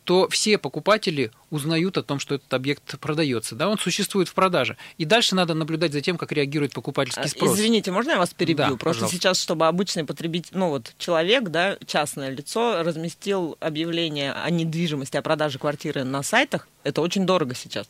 то 0.05 0.29
все 0.31 0.59
покупатели 0.59 1.31
узнают 1.51 1.97
о 1.97 2.03
том, 2.03 2.19
что 2.19 2.35
этот 2.35 2.53
объект 2.53 2.99
продается, 2.99 3.55
да, 3.55 3.69
он 3.69 3.79
существует 3.79 4.29
в 4.29 4.35
продаже. 4.35 4.77
И 4.99 5.07
дальше 5.07 5.35
надо 5.35 5.55
наблюдать 5.55 5.93
за 5.93 6.03
тем, 6.03 6.19
как 6.19 6.33
реагирует 6.33 6.75
покупательский 6.75 7.23
а, 7.23 7.29
спрос. 7.29 7.57
Извините, 7.57 7.91
можно 7.91 8.11
я 8.11 8.19
вас 8.19 8.35
перебью? 8.35 8.57
Да, 8.57 8.69
Просто 8.69 8.85
пожалуйста. 8.85 9.17
сейчас, 9.17 9.41
чтобы 9.41 9.67
обычный 9.67 10.05
потребитель, 10.05 10.51
ну 10.53 10.69
вот 10.69 10.93
человек, 10.99 11.45
да, 11.45 11.79
частное 11.87 12.31
лицо, 12.31 12.83
разместил 12.83 13.57
объявление 13.61 14.33
о 14.33 14.51
недвижимости, 14.51 15.17
о 15.17 15.23
продаже 15.23 15.59
квартиры 15.59 16.05
на 16.05 16.23
сайтах, 16.23 16.69
это 16.85 17.01
очень 17.01 17.25
дорого 17.25 17.55
сейчас. 17.55 17.89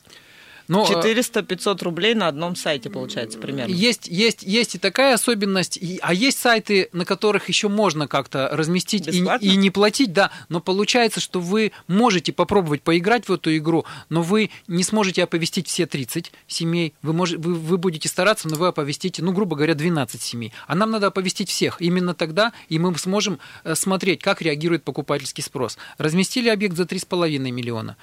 Но, 0.69 0.85
400-500 0.85 1.79
э, 1.81 1.85
рублей 1.85 2.15
на 2.15 2.29
одном 2.29 2.55
сайте 2.55 2.91
получается 2.91 3.39
примерно. 3.39 3.73
Есть, 3.73 4.07
есть, 4.07 4.43
есть 4.43 4.75
и 4.75 4.79
такая 4.79 5.15
особенность, 5.15 5.77
и, 5.79 5.99
а 6.03 6.13
есть 6.15 6.39
сайты, 6.39 6.89
на 6.93 7.05
которых 7.05 7.49
еще 7.49 7.69
можно 7.69 8.07
как-то 8.07 8.51
разместить 8.53 9.09
и, 9.09 9.25
и 9.41 9.57
не 9.57 9.71
платить, 9.71 10.13
да, 10.13 10.31
но 10.49 10.61
получается, 10.61 11.21
что 11.21 11.41
вы 11.41 11.73
можете 11.87 12.33
попробовать 12.33 12.83
поиграть 12.83 13.29
в 13.29 13.33
эту 13.33 13.57
игру, 13.57 13.85
но 14.11 14.23
вы 14.23 14.51
не 14.67 14.83
сможете 14.83 15.25
оповестить 15.25 15.69
все 15.69 15.87
30 15.87 16.33
семей, 16.47 16.95
вы, 17.03 17.13
можете, 17.13 17.41
вы, 17.41 17.55
вы 17.55 17.79
будете 17.79 18.09
стараться, 18.09 18.49
но 18.49 18.57
вы 18.57 18.69
оповестите, 18.69 19.23
ну, 19.23 19.33
грубо 19.33 19.57
говоря, 19.57 19.75
12 19.75 20.21
семей. 20.21 20.53
А 20.67 20.75
нам 20.75 20.91
надо 20.91 21.07
оповестить 21.07 21.49
всех. 21.49 21.81
Именно 21.81 22.15
тогда 22.15 22.53
и 22.69 22.79
мы 22.79 22.97
сможем 22.99 23.39
э, 23.65 23.75
смотреть, 23.75 24.23
как 24.23 24.43
реагирует 24.43 24.85
покупательский 24.85 25.43
спрос. 25.43 25.79
Разместили 25.97 26.49
объект 26.49 26.77
за 26.77 26.85
3,5 26.85 27.39
миллиона. 27.39 27.97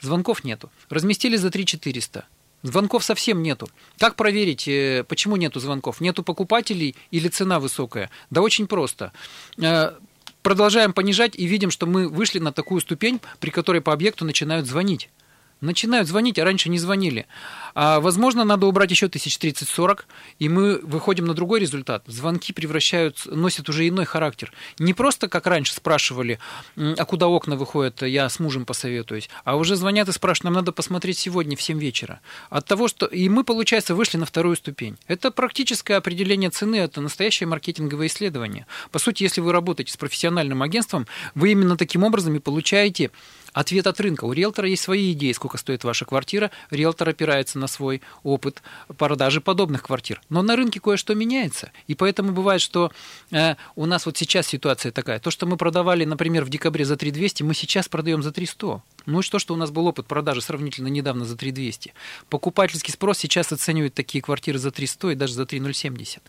Звонков 0.00 0.44
нету. 0.44 0.70
Разместили 0.88 1.36
за 1.36 1.50
3 1.50 1.64
400. 1.66 2.24
Звонков 2.62 3.04
совсем 3.04 3.42
нету. 3.42 3.68
Как 3.98 4.16
проверить, 4.16 4.66
э, 4.66 5.04
почему 5.06 5.36
нету 5.36 5.60
звонков? 5.60 6.00
Нету 6.00 6.22
покупателей 6.22 6.96
или 7.12 7.28
цена 7.28 7.60
высокая? 7.60 8.10
Да 8.30 8.42
очень 8.42 8.66
просто. 8.66 9.12
Э, 9.58 9.92
продолжаем 10.42 10.92
понижать 10.92 11.36
и 11.36 11.46
видим, 11.46 11.70
что 11.70 11.86
мы 11.86 12.08
вышли 12.08 12.40
на 12.40 12.52
такую 12.52 12.80
ступень, 12.80 13.20
при 13.38 13.50
которой 13.50 13.80
по 13.80 13.92
объекту 13.92 14.24
начинают 14.24 14.66
звонить. 14.66 15.08
Начинают 15.60 16.08
звонить, 16.08 16.38
а 16.38 16.44
раньше 16.44 16.68
не 16.68 16.78
звонили. 16.78 17.26
А, 17.74 18.00
возможно, 18.00 18.44
надо 18.44 18.66
убрать 18.66 18.90
еще 18.90 19.08
тысяч 19.08 19.36
30-40, 19.36 20.00
и 20.38 20.48
мы 20.48 20.78
выходим 20.78 21.26
на 21.26 21.34
другой 21.34 21.60
результат. 21.60 22.02
Звонки 22.06 22.52
превращаются, 22.52 23.30
носят 23.30 23.68
уже 23.68 23.86
иной 23.88 24.04
характер. 24.04 24.52
Не 24.78 24.94
просто, 24.94 25.28
как 25.28 25.46
раньше 25.46 25.74
спрашивали, 25.74 26.38
а 26.76 27.04
куда 27.04 27.28
окна 27.28 27.56
выходят, 27.56 28.02
я 28.02 28.28
с 28.28 28.38
мужем 28.38 28.64
посоветуюсь, 28.64 29.28
а 29.44 29.56
уже 29.56 29.76
звонят 29.76 30.08
и 30.08 30.12
спрашивают, 30.12 30.44
нам 30.44 30.54
надо 30.54 30.72
посмотреть 30.72 31.18
сегодня 31.18 31.56
в 31.56 31.62
7 31.62 31.78
вечера. 31.78 32.20
От 32.50 32.66
того, 32.66 32.88
что... 32.88 33.06
И 33.06 33.28
мы, 33.28 33.44
получается, 33.44 33.94
вышли 33.94 34.18
на 34.18 34.26
вторую 34.26 34.56
ступень. 34.56 34.96
Это 35.06 35.30
практическое 35.30 35.96
определение 35.96 36.50
цены, 36.50 36.76
это 36.76 37.00
настоящее 37.00 37.46
маркетинговое 37.46 38.06
исследование. 38.06 38.66
По 38.90 38.98
сути, 38.98 39.22
если 39.22 39.40
вы 39.40 39.52
работаете 39.52 39.92
с 39.92 39.96
профессиональным 39.96 40.62
агентством, 40.62 41.06
вы 41.34 41.52
именно 41.52 41.76
таким 41.76 42.04
образом 42.04 42.34
и 42.36 42.38
получаете 42.38 43.10
ответ 43.52 43.86
от 43.86 44.00
рынка. 44.00 44.24
У 44.24 44.32
риэлтора 44.32 44.68
есть 44.68 44.82
свои 44.82 45.12
идеи, 45.12 45.32
сколько 45.32 45.58
стоит 45.58 45.84
ваша 45.84 46.04
квартира. 46.04 46.50
Риэлтор 46.70 47.08
опирается 47.08 47.58
на 47.58 47.66
свой 47.66 48.02
опыт 48.22 48.62
продажи 48.96 49.40
подобных 49.40 49.82
квартир. 49.82 50.20
Но 50.28 50.42
на 50.42 50.56
рынке 50.56 50.80
кое-что 50.80 51.14
меняется. 51.14 51.70
И 51.86 51.94
поэтому 51.94 52.32
бывает, 52.32 52.60
что 52.60 52.92
э, 53.30 53.54
у 53.76 53.86
нас 53.86 54.06
вот 54.06 54.16
сейчас 54.16 54.46
ситуация 54.46 54.92
такая. 54.92 55.18
То, 55.18 55.30
что 55.30 55.46
мы 55.46 55.56
продавали, 55.56 56.04
например, 56.04 56.44
в 56.44 56.48
декабре 56.48 56.84
за 56.84 56.96
3200, 56.96 57.42
мы 57.42 57.54
сейчас 57.54 57.88
продаем 57.88 58.22
за 58.22 58.32
300. 58.32 58.82
Ну 59.06 59.20
и 59.20 59.22
что, 59.22 59.38
что 59.38 59.54
у 59.54 59.56
нас 59.56 59.70
был 59.70 59.86
опыт 59.86 60.06
продажи 60.06 60.42
сравнительно 60.42 60.88
недавно 60.88 61.24
за 61.24 61.36
3200. 61.36 61.94
Покупательский 62.28 62.92
спрос 62.92 63.18
сейчас 63.18 63.52
оценивает 63.52 63.94
такие 63.94 64.22
квартиры 64.22 64.58
за 64.58 64.70
300 64.70 65.10
и 65.10 65.14
даже 65.14 65.34
за 65.34 65.46
3070. 65.46 66.22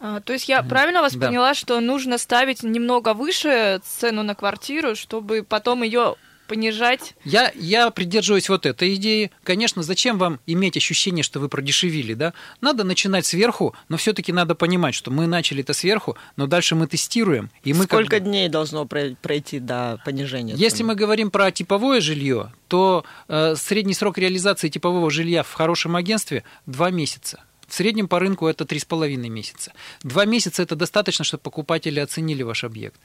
А, 0.00 0.20
то 0.20 0.32
есть 0.32 0.48
я 0.48 0.62
правильно 0.62 1.02
вас 1.02 1.14
да. 1.14 1.26
поняла, 1.26 1.54
что 1.54 1.80
нужно 1.80 2.18
ставить 2.18 2.62
немного 2.62 3.14
выше 3.14 3.80
цену 3.84 4.22
на 4.22 4.34
квартиру, 4.34 4.96
чтобы 4.96 5.44
потом 5.46 5.82
ее 5.82 6.16
понижать. 6.46 7.14
Я, 7.24 7.52
я 7.54 7.90
придерживаюсь 7.90 8.48
вот 8.48 8.66
этой 8.66 8.94
идеи. 8.94 9.30
Конечно, 9.42 9.82
зачем 9.82 10.18
вам 10.18 10.40
иметь 10.46 10.76
ощущение, 10.76 11.22
что 11.22 11.40
вы 11.40 11.48
продешевили, 11.48 12.14
да? 12.14 12.32
Надо 12.60 12.84
начинать 12.84 13.26
сверху, 13.26 13.74
но 13.88 13.96
все-таки 13.96 14.32
надо 14.32 14.54
понимать, 14.54 14.94
что 14.94 15.10
мы 15.10 15.26
начали 15.26 15.62
это 15.62 15.72
сверху, 15.72 16.16
но 16.36 16.46
дальше 16.46 16.74
мы 16.74 16.86
тестируем. 16.86 17.50
И 17.64 17.72
мы 17.72 17.84
Сколько 17.84 18.16
как... 18.16 18.24
дней 18.24 18.48
должно 18.48 18.86
пройти 18.86 19.58
до 19.58 20.00
понижения? 20.04 20.54
Если 20.56 20.82
мы 20.82 20.94
говорим 20.94 21.30
про 21.30 21.50
типовое 21.50 22.00
жилье, 22.00 22.52
то 22.68 23.04
э, 23.28 23.54
средний 23.56 23.94
срок 23.94 24.18
реализации 24.18 24.68
типового 24.68 25.10
жилья 25.10 25.42
в 25.42 25.52
хорошем 25.52 25.96
агентстве 25.96 26.44
2 26.66 26.90
месяца. 26.90 27.42
В 27.66 27.74
среднем 27.74 28.08
по 28.08 28.18
рынку 28.18 28.46
это 28.46 28.64
3,5 28.64 29.16
месяца. 29.28 29.72
Два 30.02 30.24
месяца 30.24 30.62
это 30.62 30.76
достаточно, 30.76 31.24
чтобы 31.24 31.42
покупатели 31.42 31.98
оценили 31.98 32.42
ваш 32.42 32.64
объект. 32.64 33.00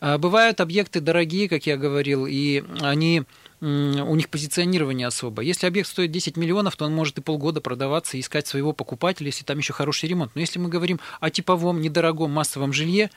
А, 0.00 0.18
бывают 0.18 0.60
объекты 0.60 1.00
дорогие, 1.00 1.48
как 1.48 1.66
я 1.66 1.76
говорил, 1.76 2.26
и 2.26 2.64
они 2.80 3.24
у 3.60 4.14
них 4.14 4.28
позиционирование 4.28 5.06
особо. 5.06 5.40
Если 5.40 5.66
объект 5.66 5.88
стоит 5.88 6.10
10 6.10 6.36
миллионов, 6.36 6.76
то 6.76 6.84
он 6.84 6.94
может 6.94 7.16
и 7.18 7.22
полгода 7.22 7.62
продаваться 7.62 8.16
и 8.16 8.20
искать 8.20 8.46
своего 8.46 8.74
покупателя, 8.74 9.28
если 9.28 9.44
там 9.44 9.58
еще 9.58 9.72
хороший 9.72 10.10
ремонт. 10.10 10.32
Но 10.34 10.42
если 10.42 10.58
мы 10.58 10.68
говорим 10.68 11.00
о 11.20 11.30
типовом, 11.30 11.80
недорогом, 11.80 12.30
массовом 12.32 12.74
жилье, 12.74 13.10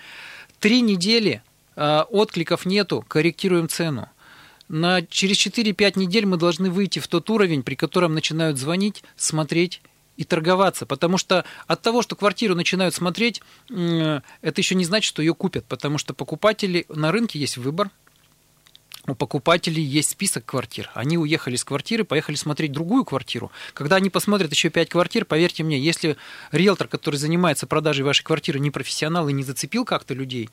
три 0.59 0.81
недели 0.81 1.43
а, 1.75 2.07
откликов 2.09 2.65
нету, 2.65 3.03
корректируем 3.07 3.67
цену. 3.67 4.07
На, 4.69 5.01
через 5.01 5.37
4-5 5.45 5.99
недель 5.99 6.25
мы 6.25 6.37
должны 6.37 6.69
выйти 6.69 6.99
в 6.99 7.07
тот 7.07 7.29
уровень, 7.29 7.63
при 7.63 7.75
котором 7.75 8.13
начинают 8.13 8.57
звонить, 8.57 9.03
смотреть 9.17 9.81
и 10.19 10.25
торговаться, 10.25 10.85
потому 10.85 11.17
что 11.17 11.45
от 11.65 11.81
того, 11.81 12.01
что 12.01 12.17
квартиру 12.17 12.53
начинают 12.53 12.93
смотреть, 12.93 13.41
это 13.69 14.21
еще 14.57 14.75
не 14.75 14.83
значит, 14.83 15.07
что 15.07 15.21
ее 15.21 15.33
купят, 15.33 15.63
потому 15.63 15.97
что 15.97 16.13
покупатели 16.13 16.85
на 16.89 17.13
рынке 17.13 17.39
есть 17.39 17.55
выбор, 17.55 17.89
у 19.07 19.15
покупателей 19.15 19.81
есть 19.81 20.09
список 20.09 20.45
квартир. 20.45 20.91
Они 20.93 21.17
уехали 21.17 21.55
с 21.55 21.63
квартиры, 21.63 22.03
поехали 22.03 22.35
смотреть 22.35 22.73
другую 22.73 23.05
квартиру. 23.05 23.49
Когда 23.73 23.95
они 23.95 24.09
посмотрят 24.09 24.51
еще 24.51 24.69
пять 24.69 24.89
квартир, 24.89 25.23
поверьте 25.23 25.63
мне, 25.63 25.79
если 25.79 26.17
риэлтор, 26.51 26.89
который 26.89 27.15
занимается 27.15 27.65
продажей 27.65 28.03
вашей 28.03 28.23
квартиры, 28.23 28.59
не 28.59 28.71
профессионал 28.71 29.29
и 29.29 29.33
не 29.33 29.43
зацепил 29.43 29.85
как-то 29.85 30.13
людей, 30.13 30.49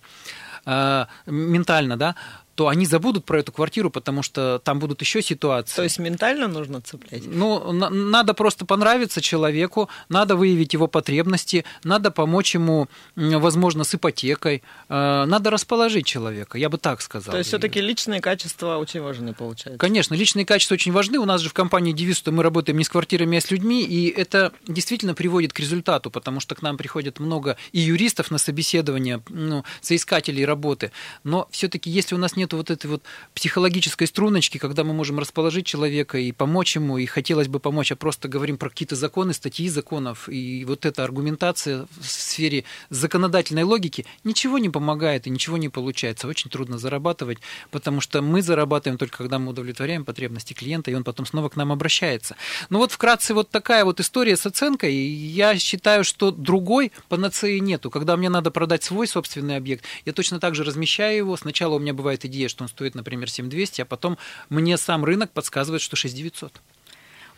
э, 0.64 1.06
ментально, 1.26 1.96
да, 1.96 2.14
то 2.56 2.68
они 2.68 2.86
забудут 2.86 3.24
про 3.26 3.38
эту 3.40 3.52
квартиру, 3.52 3.90
потому 3.90 4.22
что 4.22 4.60
там 4.64 4.78
будут 4.78 5.02
еще 5.02 5.20
ситуации. 5.22 5.76
То 5.76 5.82
есть 5.82 5.98
ментально 5.98 6.48
нужно 6.48 6.80
цеплять? 6.80 7.22
Ну, 7.26 7.72
на- 7.72 7.90
надо 7.90 8.32
просто 8.32 8.64
понравиться 8.64 9.20
человеку, 9.20 9.90
надо 10.08 10.36
выявить 10.36 10.72
его 10.72 10.86
потребности, 10.86 11.64
надо 11.84 12.10
помочь 12.10 12.54
ему, 12.54 12.88
возможно, 13.14 13.84
с 13.84 13.94
ипотекой, 13.94 14.62
э, 14.88 15.24
надо 15.26 15.50
расположить 15.50 16.06
человека, 16.06 16.56
я 16.56 16.70
бы 16.70 16.78
так 16.78 17.02
сказал. 17.02 17.32
То 17.32 17.38
есть 17.38 17.48
все-таки 17.48 17.80
личные 17.80 18.20
качества 18.22 18.78
очень 18.78 19.02
важны, 19.02 19.34
получается? 19.34 19.78
Конечно, 19.78 20.14
личные 20.14 20.46
качества 20.46 20.74
очень 20.74 20.92
важны. 20.92 21.18
У 21.18 21.26
нас 21.26 21.42
же 21.42 21.50
в 21.50 21.52
компании 21.52 21.92
девиз, 21.92 22.16
что 22.16 22.32
мы 22.32 22.42
работаем 22.42 22.78
не 22.78 22.84
с 22.84 22.88
квартирами, 22.88 23.36
а 23.36 23.40
с 23.42 23.50
людьми, 23.50 23.84
и 23.84 24.08
это 24.08 24.52
действительно 24.66 25.14
приводит 25.14 25.52
к 25.52 25.60
результату, 25.60 26.10
потому 26.10 26.40
что 26.40 26.54
к 26.54 26.62
нам 26.62 26.78
приходит 26.78 27.20
много 27.20 27.58
и 27.72 27.80
юристов 27.80 28.30
на 28.30 28.38
собеседование, 28.38 29.20
ну, 29.28 29.62
соискателей 29.82 30.46
работы, 30.46 30.90
но 31.22 31.48
все-таки 31.50 31.90
если 31.90 32.14
у 32.14 32.18
нас 32.18 32.34
нет 32.34 32.45
нету 32.46 32.56
вот 32.56 32.70
этой 32.70 32.86
вот 32.86 33.02
психологической 33.34 34.06
струночки, 34.06 34.58
когда 34.58 34.84
мы 34.84 34.92
можем 34.92 35.18
расположить 35.18 35.66
человека 35.66 36.18
и 36.18 36.30
помочь 36.32 36.76
ему, 36.76 36.98
и 36.98 37.06
хотелось 37.06 37.48
бы 37.48 37.58
помочь, 37.58 37.92
а 37.92 37.96
просто 37.96 38.28
говорим 38.28 38.56
про 38.56 38.70
какие-то 38.70 38.94
законы, 38.94 39.34
статьи 39.34 39.68
законов, 39.68 40.28
и 40.28 40.64
вот 40.64 40.86
эта 40.86 41.02
аргументация 41.02 41.86
в 42.00 42.06
сфере 42.06 42.64
законодательной 42.90 43.64
логики 43.64 44.06
ничего 44.24 44.58
не 44.58 44.70
помогает 44.70 45.26
и 45.26 45.30
ничего 45.30 45.56
не 45.56 45.68
получается. 45.68 46.28
Очень 46.28 46.50
трудно 46.50 46.78
зарабатывать, 46.78 47.38
потому 47.70 48.00
что 48.00 48.22
мы 48.22 48.42
зарабатываем 48.42 48.98
только 48.98 49.18
когда 49.18 49.38
мы 49.38 49.50
удовлетворяем 49.50 50.04
потребности 50.04 50.52
клиента, 50.52 50.90
и 50.90 50.94
он 50.94 51.02
потом 51.02 51.26
снова 51.26 51.48
к 51.48 51.56
нам 51.56 51.72
обращается. 51.72 52.36
Ну 52.70 52.78
вот 52.78 52.92
вкратце 52.92 53.34
вот 53.34 53.50
такая 53.50 53.84
вот 53.84 53.98
история 54.00 54.36
с 54.36 54.46
оценкой. 54.46 54.94
Я 54.94 55.58
считаю, 55.58 56.04
что 56.04 56.30
другой 56.30 56.92
панацеи 57.08 57.58
нету. 57.58 57.90
Когда 57.90 58.16
мне 58.16 58.28
надо 58.28 58.50
продать 58.50 58.84
свой 58.84 59.08
собственный 59.08 59.56
объект, 59.56 59.84
я 60.04 60.12
точно 60.12 60.38
так 60.38 60.54
же 60.54 60.62
размещаю 60.62 61.16
его. 61.16 61.36
Сначала 61.36 61.74
у 61.74 61.78
меня 61.78 61.94
бывает 61.94 62.24
идея 62.24 62.35
идея, 62.36 62.48
что 62.48 62.64
он 62.64 62.68
стоит, 62.68 62.94
например, 62.94 63.28
7200, 63.28 63.82
а 63.82 63.84
потом 63.84 64.18
мне 64.48 64.76
сам 64.76 65.04
рынок 65.04 65.30
подсказывает, 65.32 65.82
что 65.82 65.96
6900. 65.96 66.60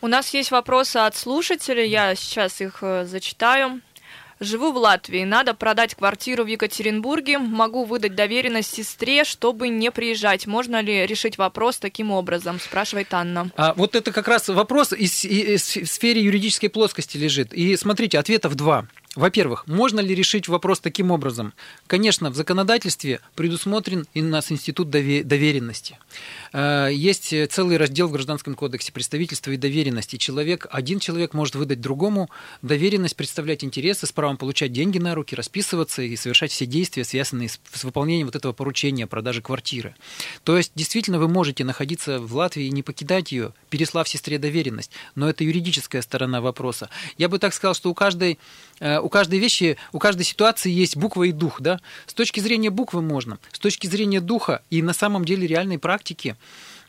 У 0.01 0.07
нас 0.07 0.33
есть 0.33 0.51
вопросы 0.51 0.97
от 0.97 1.15
слушателей, 1.15 1.89
я 1.89 2.15
сейчас 2.15 2.61
их 2.61 2.79
э, 2.81 3.05
зачитаю. 3.05 3.81
Живу 4.39 4.71
в 4.71 4.77
Латвии, 4.77 5.25
надо 5.25 5.53
продать 5.53 5.95
квартиру 5.95 6.45
в 6.45 6.47
Екатеринбурге, 6.47 7.39
могу 7.39 7.83
выдать 7.83 8.15
доверенность 8.15 8.73
сестре, 8.73 9.25
чтобы 9.25 9.67
не 9.67 9.91
приезжать. 9.91 10.47
Можно 10.47 10.79
ли 10.79 11.05
решить 11.05 11.37
вопрос 11.37 11.77
таким 11.77 12.11
образом, 12.11 12.57
спрашивает 12.61 13.13
Анна. 13.13 13.51
А 13.57 13.73
вот 13.73 13.95
это 13.95 14.13
как 14.13 14.29
раз 14.29 14.47
вопрос 14.47 14.93
из, 14.93 15.25
из, 15.25 15.75
из 15.75 15.91
сфере 15.91 16.23
юридической 16.23 16.69
плоскости 16.69 17.17
лежит. 17.17 17.53
И 17.53 17.75
смотрите, 17.75 18.17
ответов 18.17 18.55
два. 18.55 18.87
Во-первых, 19.15 19.65
можно 19.65 20.01
ли 20.01 20.13
решить 20.13 20.47
вопрос 20.47 20.79
таким 20.79 21.09
образом? 21.09 21.53
Конечно, 21.87 22.29
в 22.29 22.35
законодательстве 22.35 23.21
предусмотрен 23.35 24.05
и 24.13 24.21
у 24.21 24.25
нас 24.25 24.51
институт 24.51 24.91
доверенности. 24.91 25.97
Э, 26.53 26.89
есть 26.91 27.33
целый 27.49 27.77
раздел 27.77 28.07
в 28.07 28.11
Гражданском 28.11 28.53
кодексе 28.53 28.91
представительства 28.91 29.49
и 29.49 29.57
доверенности. 29.57 30.17
Человек, 30.17 30.67
один 30.69 30.99
человек 30.99 31.33
может 31.33 31.55
выдать 31.55 31.81
другому 31.81 32.29
доверенность, 32.61 33.15
представлять 33.15 33.63
интересы 33.63 34.05
с 34.05 34.11
правом 34.11 34.37
получать 34.37 34.71
деньги 34.73 34.99
на 34.99 35.15
руки, 35.15 35.33
расписываться 35.33 36.03
и 36.03 36.15
совершать 36.15 36.51
все 36.51 36.67
действия, 36.67 37.03
связанные 37.03 37.49
с, 37.49 37.83
выполнением 37.83 38.27
вот 38.27 38.35
этого 38.35 38.53
поручения 38.53 39.07
продажи 39.07 39.41
квартиры. 39.41 39.95
То 40.43 40.55
есть, 40.55 40.71
действительно, 40.75 41.17
вы 41.17 41.27
можете 41.27 41.63
находиться 41.63 42.19
в 42.19 42.35
Латвии 42.35 42.65
и 42.65 42.71
не 42.71 42.83
покидать 42.83 43.31
ее, 43.31 43.53
переслав 43.71 44.07
сестре 44.07 44.37
доверенность. 44.37 44.91
Но 45.15 45.27
это 45.27 45.43
юридическая 45.43 46.03
сторона 46.03 46.41
вопроса. 46.41 46.91
Я 47.17 47.27
бы 47.27 47.39
так 47.39 47.55
сказал, 47.55 47.73
что 47.73 47.89
у 47.89 47.95
каждой 47.95 48.37
э, 48.79 48.98
у 49.01 49.09
каждой 49.09 49.39
вещи, 49.39 49.77
у 49.91 49.99
каждой 49.99 50.23
ситуации 50.23 50.71
есть 50.71 50.97
буква 50.97 51.23
и 51.23 51.31
дух, 51.31 51.61
да? 51.61 51.79
С 52.05 52.13
точки 52.13 52.39
зрения 52.39 52.69
буквы 52.69 53.01
можно, 53.01 53.39
с 53.51 53.59
точки 53.59 53.87
зрения 53.87 54.21
духа 54.21 54.61
и 54.69 54.81
на 54.81 54.93
самом 54.93 55.25
деле 55.25 55.47
реальной 55.47 55.79
практики 55.79 56.35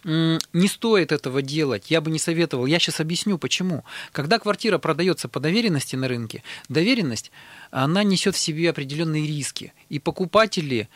не 0.04 0.68
стоит 0.68 1.12
этого 1.12 1.42
делать, 1.42 1.90
я 1.90 2.00
бы 2.00 2.10
не 2.10 2.18
советовал. 2.18 2.66
Я 2.66 2.78
сейчас 2.78 3.00
объясню, 3.00 3.36
почему. 3.36 3.84
Когда 4.12 4.38
квартира 4.38 4.78
продается 4.78 5.28
по 5.28 5.40
доверенности 5.40 5.96
на 5.96 6.08
рынке, 6.08 6.42
доверенность, 6.68 7.30
она 7.70 8.02
несет 8.02 8.34
в 8.34 8.38
себе 8.38 8.70
определенные 8.70 9.26
риски. 9.26 9.72
И 9.90 9.98
покупатели, 9.98 10.88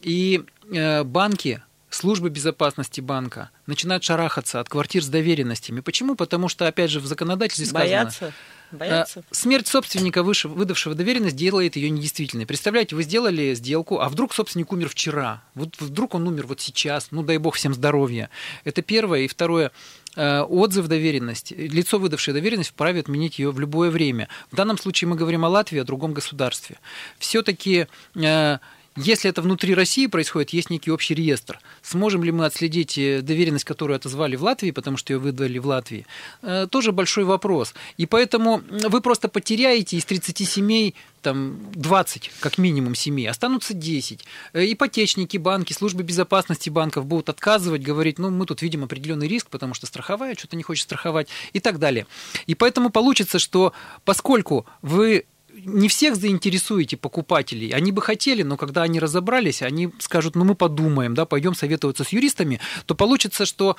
и 0.00 0.44
э, 0.70 1.02
банки 1.02 1.60
службы 1.94 2.30
безопасности 2.30 3.00
банка 3.00 3.50
начинают 3.66 4.04
шарахаться 4.04 4.60
от 4.60 4.68
квартир 4.68 5.02
с 5.02 5.08
доверенностями. 5.08 5.80
Почему? 5.80 6.14
Потому 6.14 6.48
что, 6.48 6.66
опять 6.66 6.90
же, 6.90 7.00
в 7.00 7.06
законодательстве 7.06 7.66
сказано... 7.66 7.88
Боятся? 7.88 8.32
Боятся? 8.72 9.20
Э, 9.20 9.22
смерть 9.30 9.66
собственника, 9.66 10.22
выдавшего 10.22 10.94
доверенность, 10.94 11.36
делает 11.36 11.76
ее 11.76 11.90
недействительной. 11.90 12.46
Представляете, 12.46 12.96
вы 12.96 13.02
сделали 13.02 13.54
сделку, 13.54 14.00
а 14.00 14.08
вдруг 14.08 14.32
собственник 14.32 14.72
умер 14.72 14.88
вчера, 14.88 15.42
вот 15.54 15.76
вдруг 15.78 16.14
он 16.14 16.26
умер 16.26 16.46
вот 16.46 16.60
сейчас, 16.60 17.08
ну 17.10 17.22
дай 17.22 17.38
бог 17.38 17.54
всем 17.56 17.74
здоровья. 17.74 18.30
Это 18.64 18.80
первое. 18.82 19.20
И 19.20 19.28
второе, 19.28 19.72
э, 20.16 20.40
отзыв 20.40 20.88
доверенности. 20.88 21.54
Лицо, 21.54 21.98
выдавшее 21.98 22.34
доверенность, 22.34 22.70
вправе 22.70 23.00
отменить 23.00 23.38
ее 23.38 23.50
в 23.50 23.60
любое 23.60 23.90
время. 23.90 24.28
В 24.50 24.56
данном 24.56 24.78
случае 24.78 25.08
мы 25.08 25.16
говорим 25.16 25.44
о 25.44 25.48
Латвии, 25.48 25.78
о 25.78 25.84
другом 25.84 26.14
государстве. 26.14 26.78
Все-таки 27.18 27.86
э, 28.14 28.58
если 28.96 29.30
это 29.30 29.40
внутри 29.40 29.74
России 29.74 30.06
происходит, 30.06 30.50
есть 30.50 30.68
некий 30.68 30.90
общий 30.90 31.14
реестр. 31.14 31.58
Сможем 31.82 32.22
ли 32.24 32.30
мы 32.30 32.44
отследить 32.44 32.98
э, 32.98 33.22
доверенность, 33.22 33.64
которую 33.64 33.96
отозвали 33.96 34.36
в 34.36 34.42
Латвии, 34.42 34.70
потому 34.70 34.96
что 34.98 35.12
ее 35.14 35.18
выдали 35.18 35.58
в 35.58 35.66
Латвии, 35.66 36.06
э, 36.42 36.66
тоже 36.70 36.92
большой 36.92 37.24
вопрос. 37.24 37.74
И 37.96 38.06
поэтому 38.06 38.62
вы 38.68 39.00
просто 39.00 39.28
потеряете 39.28 39.96
из 39.96 40.04
30 40.04 40.46
семей 40.48 40.94
там 41.22 41.70
20, 41.72 42.30
как 42.40 42.58
минимум, 42.58 42.94
семей, 42.94 43.30
останутся 43.30 43.72
10. 43.72 44.26
Э, 44.52 44.72
ипотечники, 44.72 45.38
банки, 45.38 45.72
службы 45.72 46.02
безопасности 46.02 46.68
банков 46.68 47.06
будут 47.06 47.30
отказывать, 47.30 47.82
говорить, 47.82 48.18
ну, 48.18 48.30
мы 48.30 48.44
тут 48.44 48.60
видим 48.60 48.84
определенный 48.84 49.28
риск, 49.28 49.48
потому 49.48 49.72
что 49.72 49.86
страховая 49.86 50.34
что-то 50.34 50.56
не 50.56 50.62
хочет 50.62 50.84
страховать 50.84 51.28
и 51.54 51.60
так 51.60 51.78
далее. 51.78 52.06
И 52.46 52.54
поэтому 52.54 52.90
получится, 52.90 53.38
что 53.38 53.72
поскольку 54.04 54.66
вы 54.82 55.24
не 55.54 55.88
всех 55.88 56.16
заинтересуете 56.16 56.96
покупателей. 56.96 57.70
Они 57.70 57.92
бы 57.92 58.02
хотели, 58.02 58.42
но 58.42 58.56
когда 58.56 58.82
они 58.82 58.98
разобрались, 59.00 59.62
они 59.62 59.90
скажут, 59.98 60.34
ну 60.34 60.44
мы 60.44 60.54
подумаем, 60.54 61.14
да, 61.14 61.26
пойдем 61.26 61.54
советоваться 61.54 62.04
с 62.04 62.08
юристами, 62.08 62.60
то 62.86 62.94
получится, 62.94 63.46
что 63.46 63.76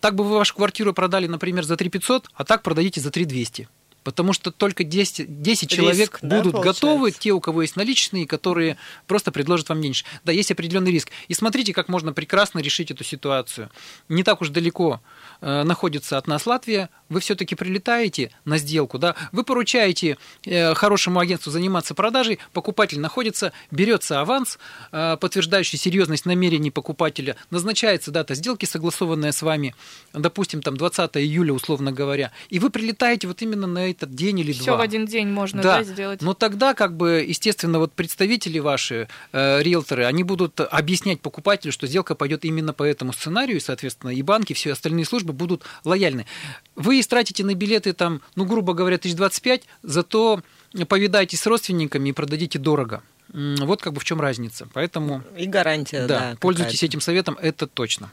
так 0.00 0.14
бы 0.14 0.24
вы 0.24 0.36
вашу 0.36 0.54
квартиру 0.54 0.92
продали, 0.92 1.26
например, 1.26 1.64
за 1.64 1.76
3 1.76 1.88
500, 1.90 2.30
а 2.34 2.44
так 2.44 2.62
продадите 2.62 3.00
за 3.00 3.10
3 3.10 3.24
200. 3.24 3.68
Потому 4.06 4.32
что 4.32 4.52
только 4.52 4.84
10, 4.84 5.42
10 5.42 5.62
Риск, 5.62 5.74
человек 5.74 6.18
да, 6.22 6.38
будут 6.38 6.52
получается? 6.52 6.86
готовы, 6.86 7.10
те, 7.10 7.32
у 7.32 7.40
кого 7.40 7.62
есть 7.62 7.74
наличные, 7.74 8.24
которые 8.24 8.76
просто 9.08 9.32
предложат 9.32 9.68
вам 9.68 9.80
меньше. 9.80 10.04
Да, 10.24 10.30
есть 10.30 10.52
определенный 10.52 10.92
риск. 10.92 11.10
И 11.26 11.34
смотрите, 11.34 11.72
как 11.72 11.88
можно 11.88 12.12
прекрасно 12.12 12.60
решить 12.60 12.92
эту 12.92 13.02
ситуацию. 13.02 13.68
Не 14.08 14.22
так 14.22 14.42
уж 14.42 14.50
далеко 14.50 15.00
Э, 15.40 15.62
находится 15.64 16.18
от 16.18 16.26
нас 16.26 16.46
Латвия, 16.46 16.88
вы 17.08 17.20
все-таки 17.20 17.54
прилетаете 17.54 18.30
на 18.44 18.58
сделку, 18.58 18.98
да, 18.98 19.14
вы 19.32 19.44
поручаете 19.44 20.16
э, 20.44 20.74
хорошему 20.74 21.20
агентству 21.20 21.52
заниматься 21.52 21.94
продажей, 21.94 22.38
покупатель 22.52 23.00
находится, 23.00 23.52
берется 23.70 24.20
аванс, 24.20 24.58
э, 24.92 25.16
подтверждающий 25.20 25.78
серьезность 25.78 26.26
намерений 26.26 26.70
покупателя, 26.70 27.36
назначается 27.50 28.10
дата 28.10 28.34
сделки, 28.34 28.64
согласованная 28.64 29.32
с 29.32 29.42
вами, 29.42 29.74
допустим, 30.12 30.62
там 30.62 30.76
20 30.76 31.16
июля, 31.18 31.52
условно 31.52 31.92
говоря, 31.92 32.32
и 32.48 32.58
вы 32.58 32.70
прилетаете 32.70 33.28
вот 33.28 33.42
именно 33.42 33.66
на 33.66 33.90
этот 33.96 34.14
день 34.14 34.40
или 34.40 34.52
Всё 34.52 34.64
два. 34.64 34.74
Все 34.74 34.78
в 34.78 34.80
один 34.80 35.06
день 35.06 35.28
можно 35.28 35.62
да. 35.62 35.78
Да, 35.78 35.84
сделать. 35.84 36.22
Но 36.22 36.34
тогда, 36.34 36.74
как 36.74 36.96
бы, 36.96 37.24
естественно, 37.26 37.78
вот 37.78 37.92
представители 37.92 38.58
ваши, 38.58 39.08
э, 39.32 39.62
риэлторы, 39.62 40.04
они 40.04 40.22
будут 40.22 40.60
объяснять 40.60 41.20
покупателю, 41.20 41.72
что 41.72 41.86
сделка 41.86 42.14
пойдет 42.14 42.44
именно 42.44 42.72
по 42.72 42.82
этому 42.82 43.12
сценарию, 43.12 43.56
и, 43.56 43.60
соответственно, 43.60 44.10
и 44.10 44.22
банки, 44.22 44.52
все 44.52 44.72
остальные 44.72 45.04
службы 45.04 45.32
будут 45.32 45.62
лояльны. 45.84 46.26
Вы 46.74 47.00
истратите 47.00 47.44
на 47.44 47.54
билеты, 47.54 47.92
там, 47.92 48.20
ну, 48.34 48.44
грубо 48.44 48.74
говоря, 48.74 48.96
1025, 48.96 49.62
зато 49.82 50.42
повидайтесь 50.88 51.40
с 51.40 51.46
родственниками 51.46 52.10
и 52.10 52.12
продадите 52.12 52.58
дорого. 52.58 53.02
Вот 53.28 53.82
как 53.82 53.92
бы 53.92 54.00
в 54.00 54.04
чем 54.04 54.20
разница. 54.20 54.68
Поэтому... 54.72 55.22
И 55.36 55.46
гарантия, 55.46 56.06
да. 56.06 56.18
да 56.18 56.36
пользуйтесь 56.40 56.82
этим 56.82 57.00
советом, 57.00 57.36
это 57.40 57.66
точно. 57.66 58.10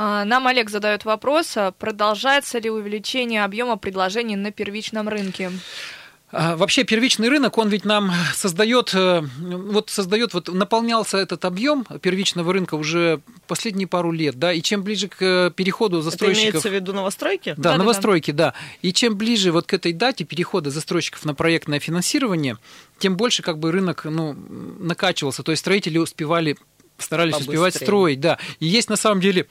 Нам 0.00 0.46
Олег 0.46 0.70
задает 0.70 1.04
вопрос, 1.04 1.56
а 1.56 1.72
продолжается 1.72 2.58
ли 2.58 2.70
увеличение 2.70 3.44
объема 3.44 3.76
предложений 3.76 4.36
на 4.36 4.50
первичном 4.50 5.08
рынке? 5.10 5.50
А, 6.32 6.56
вообще 6.56 6.84
первичный 6.84 7.28
рынок, 7.28 7.58
он 7.58 7.68
ведь 7.68 7.84
нам 7.84 8.12
создает, 8.34 8.94
э, 8.94 9.20
вот 9.40 9.90
создает, 9.90 10.32
вот 10.32 10.48
наполнялся 10.48 11.18
этот 11.18 11.44
объем 11.44 11.84
первичного 12.00 12.52
рынка 12.52 12.76
уже 12.76 13.20
последние 13.48 13.88
пару 13.88 14.12
лет, 14.12 14.38
да, 14.38 14.52
и 14.52 14.62
чем 14.62 14.84
ближе 14.84 15.08
к 15.08 15.50
переходу 15.56 16.02
застройщиков... 16.02 16.48
Это 16.48 16.50
имеется 16.50 16.68
в 16.70 16.72
виду 16.72 16.92
новостройки? 16.92 17.54
Да, 17.56 17.72
да 17.72 17.76
новостройки, 17.76 18.30
да, 18.30 18.52
да. 18.52 18.54
И 18.80 18.92
чем 18.92 19.16
ближе 19.16 19.50
вот 19.50 19.66
к 19.66 19.74
этой 19.74 19.92
дате 19.92 20.24
перехода 20.24 20.70
застройщиков 20.70 21.24
на 21.24 21.34
проектное 21.34 21.80
финансирование, 21.80 22.58
тем 22.98 23.16
больше 23.16 23.42
как 23.42 23.58
бы 23.58 23.72
рынок, 23.72 24.04
ну, 24.04 24.34
накачивался, 24.78 25.42
то 25.42 25.50
есть 25.50 25.60
строители 25.60 25.98
успевали 25.98 26.56
старались 27.02 27.32
Побыстрее. 27.32 27.58
успевать 27.58 27.74
строить, 27.74 28.20
да. 28.20 28.38
И 28.60 28.66
есть 28.66 28.90
на 28.90 28.96
самом 28.96 29.20
деле 29.20 29.46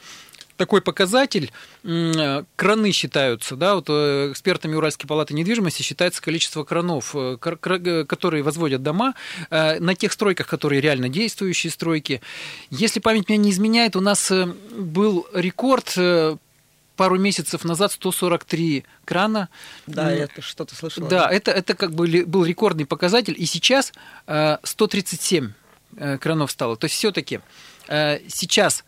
такой 0.60 0.82
показатель, 0.82 1.52
краны 1.82 2.92
считаются, 2.92 3.56
да, 3.56 3.76
вот 3.76 3.86
э, 3.88 4.32
экспертами 4.32 4.76
Уральской 4.76 5.08
палаты 5.08 5.34
недвижимости 5.34 5.84
считается 5.84 6.22
количество 6.22 6.66
кранов, 6.66 7.16
э, 7.16 7.38
э, 7.42 8.06
которые 8.06 8.44
возводят 8.44 8.84
дома 8.84 9.16
на 9.50 9.96
тех 9.96 10.12
стройках, 10.12 10.48
которые 10.48 10.82
реально 10.82 11.08
действующие 11.08 11.72
стройки. 11.72 12.22
Если 12.72 13.00
память 13.00 13.30
меня 13.30 13.40
не 13.40 13.52
изменяет, 13.52 13.96
у 13.96 14.02
нас 14.02 14.32
был 14.32 15.26
рекорд 15.34 15.96
пару 16.98 17.18
месяцев 17.18 17.64
назад 17.64 17.94
143 17.94 18.84
крана. 19.06 19.48
Да, 19.88 20.12
я 20.12 20.28
что-то 20.40 20.76
слышал. 20.76 21.08
Да, 21.08 21.30
это, 21.32 21.52
это 21.52 21.74
как 21.74 21.94
бы 21.94 22.26
был 22.26 22.44
рекордный 22.44 22.86
показатель, 22.86 23.36
и 23.38 23.46
сейчас 23.46 23.94
137 24.26 25.54
кранов 26.20 26.52
стало. 26.52 26.76
То 26.76 26.86
есть 26.86 26.96
все-таки 26.98 27.40
сейчас 27.88 28.84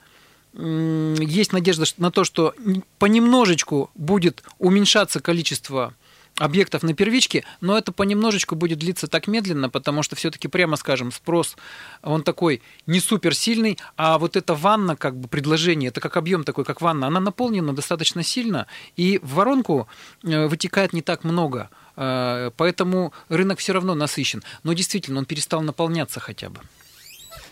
есть 0.54 1.54
надежда 1.54 1.86
на 1.98 2.12
то, 2.12 2.24
что 2.24 2.54
понемножечку 3.00 3.90
будет 3.96 4.44
уменьшаться 4.60 5.20
количество 5.22 5.94
объектов 6.38 6.84
на 6.84 6.94
первичке, 6.94 7.44
но 7.62 7.78
это 7.78 7.92
понемножечку 7.92 8.56
будет 8.56 8.80
длиться 8.80 9.08
так 9.08 9.28
медленно, 9.28 9.70
потому 9.70 10.04
что 10.04 10.16
все-таки, 10.16 10.48
прямо 10.48 10.76
скажем, 10.76 11.12
спрос, 11.12 11.56
он 12.02 12.24
такой 12.24 12.62
не 12.88 13.00
супер 13.00 13.36
сильный, 13.36 13.78
а 13.96 14.18
вот 14.18 14.36
эта 14.36 14.56
ванна, 14.56 14.96
как 14.96 15.16
бы 15.16 15.28
предложение, 15.28 15.90
это 15.90 16.02
как 16.02 16.18
объем 16.18 16.44
такой, 16.44 16.66
как 16.66 16.82
ванна, 16.82 17.08
она 17.08 17.20
наполнена 17.20 17.74
достаточно 17.74 18.24
сильно, 18.24 18.68
и 18.96 19.20
в 19.22 19.36
воронку 19.36 19.88
э, 20.24 20.48
вытекает 20.48 20.94
не 20.94 21.02
так 21.02 21.24
много, 21.24 21.70
э, 21.96 22.52
поэтому 22.58 23.14
рынок 23.30 23.60
все 23.60 23.74
равно 23.74 23.94
насыщен. 23.94 24.44
Но 24.64 24.74
действительно, 24.74 25.20
он 25.20 25.26
перестал 25.26 25.62
наполняться 25.62 26.20
хотя 26.20 26.50
бы. 26.50 26.62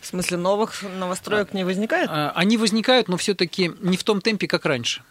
В 0.01 0.05
смысле, 0.05 0.37
новых 0.37 0.83
новостроек 0.83 1.53
не 1.53 1.63
возникает? 1.63 2.09
А, 2.11 2.31
они 2.35 2.57
возникают, 2.57 3.07
но 3.07 3.17
все-таки 3.17 3.71
не 3.81 3.97
в 3.97 4.03
том 4.03 4.21
темпе, 4.21 4.47
как 4.47 4.65
раньше. 4.65 5.01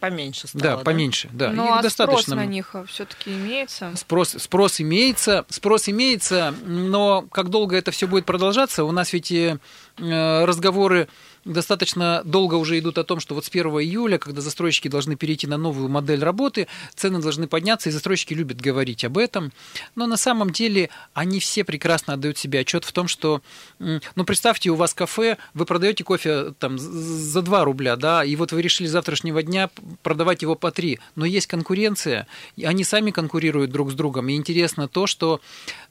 Поменьше 0.00 0.46
стало, 0.46 0.62
да? 0.62 0.76
поменьше, 0.78 1.28
да. 1.32 1.50
Ну, 1.50 1.72
а 1.72 1.82
достаточно... 1.82 2.22
спрос 2.22 2.36
на 2.36 2.46
них 2.46 2.74
все-таки 2.86 3.32
имеется? 3.32 3.92
Спрос, 3.96 4.36
спрос 4.38 4.80
имеется, 4.80 5.44
спрос 5.48 5.88
имеется, 5.88 6.54
но 6.64 7.22
как 7.32 7.48
долго 7.48 7.76
это 7.76 7.90
все 7.90 8.06
будет 8.06 8.24
продолжаться? 8.24 8.84
У 8.84 8.92
нас 8.92 9.12
ведь 9.12 9.32
э, 9.32 9.58
разговоры 9.96 11.08
достаточно 11.48 12.22
долго 12.24 12.54
уже 12.54 12.78
идут 12.78 12.98
о 12.98 13.04
том, 13.04 13.20
что 13.20 13.34
вот 13.34 13.44
с 13.44 13.48
1 13.48 13.66
июля, 13.66 14.18
когда 14.18 14.40
застройщики 14.40 14.88
должны 14.88 15.16
перейти 15.16 15.46
на 15.46 15.56
новую 15.56 15.88
модель 15.88 16.22
работы, 16.22 16.68
цены 16.94 17.20
должны 17.20 17.48
подняться, 17.48 17.88
и 17.88 17.92
застройщики 17.92 18.34
любят 18.34 18.60
говорить 18.60 19.04
об 19.04 19.18
этом. 19.18 19.52
Но 19.94 20.06
на 20.06 20.16
самом 20.16 20.50
деле 20.50 20.90
они 21.14 21.40
все 21.40 21.64
прекрасно 21.64 22.14
отдают 22.14 22.38
себе 22.38 22.60
отчет 22.60 22.84
в 22.84 22.92
том, 22.92 23.08
что, 23.08 23.42
ну, 23.78 24.24
представьте, 24.24 24.70
у 24.70 24.74
вас 24.74 24.94
кафе, 24.94 25.38
вы 25.54 25.64
продаете 25.64 26.04
кофе 26.04 26.54
там 26.58 26.78
за 26.78 27.42
2 27.42 27.64
рубля, 27.64 27.96
да, 27.96 28.24
и 28.24 28.36
вот 28.36 28.52
вы 28.52 28.62
решили 28.62 28.86
с 28.86 28.92
завтрашнего 28.92 29.42
дня 29.42 29.70
продавать 30.02 30.42
его 30.42 30.54
по 30.54 30.70
3, 30.70 30.98
но 31.16 31.24
есть 31.24 31.46
конкуренция, 31.46 32.26
и 32.56 32.64
они 32.64 32.84
сами 32.84 33.10
конкурируют 33.10 33.70
друг 33.70 33.90
с 33.90 33.94
другом, 33.94 34.28
и 34.28 34.34
интересно 34.34 34.88
то, 34.88 35.06
что 35.06 35.40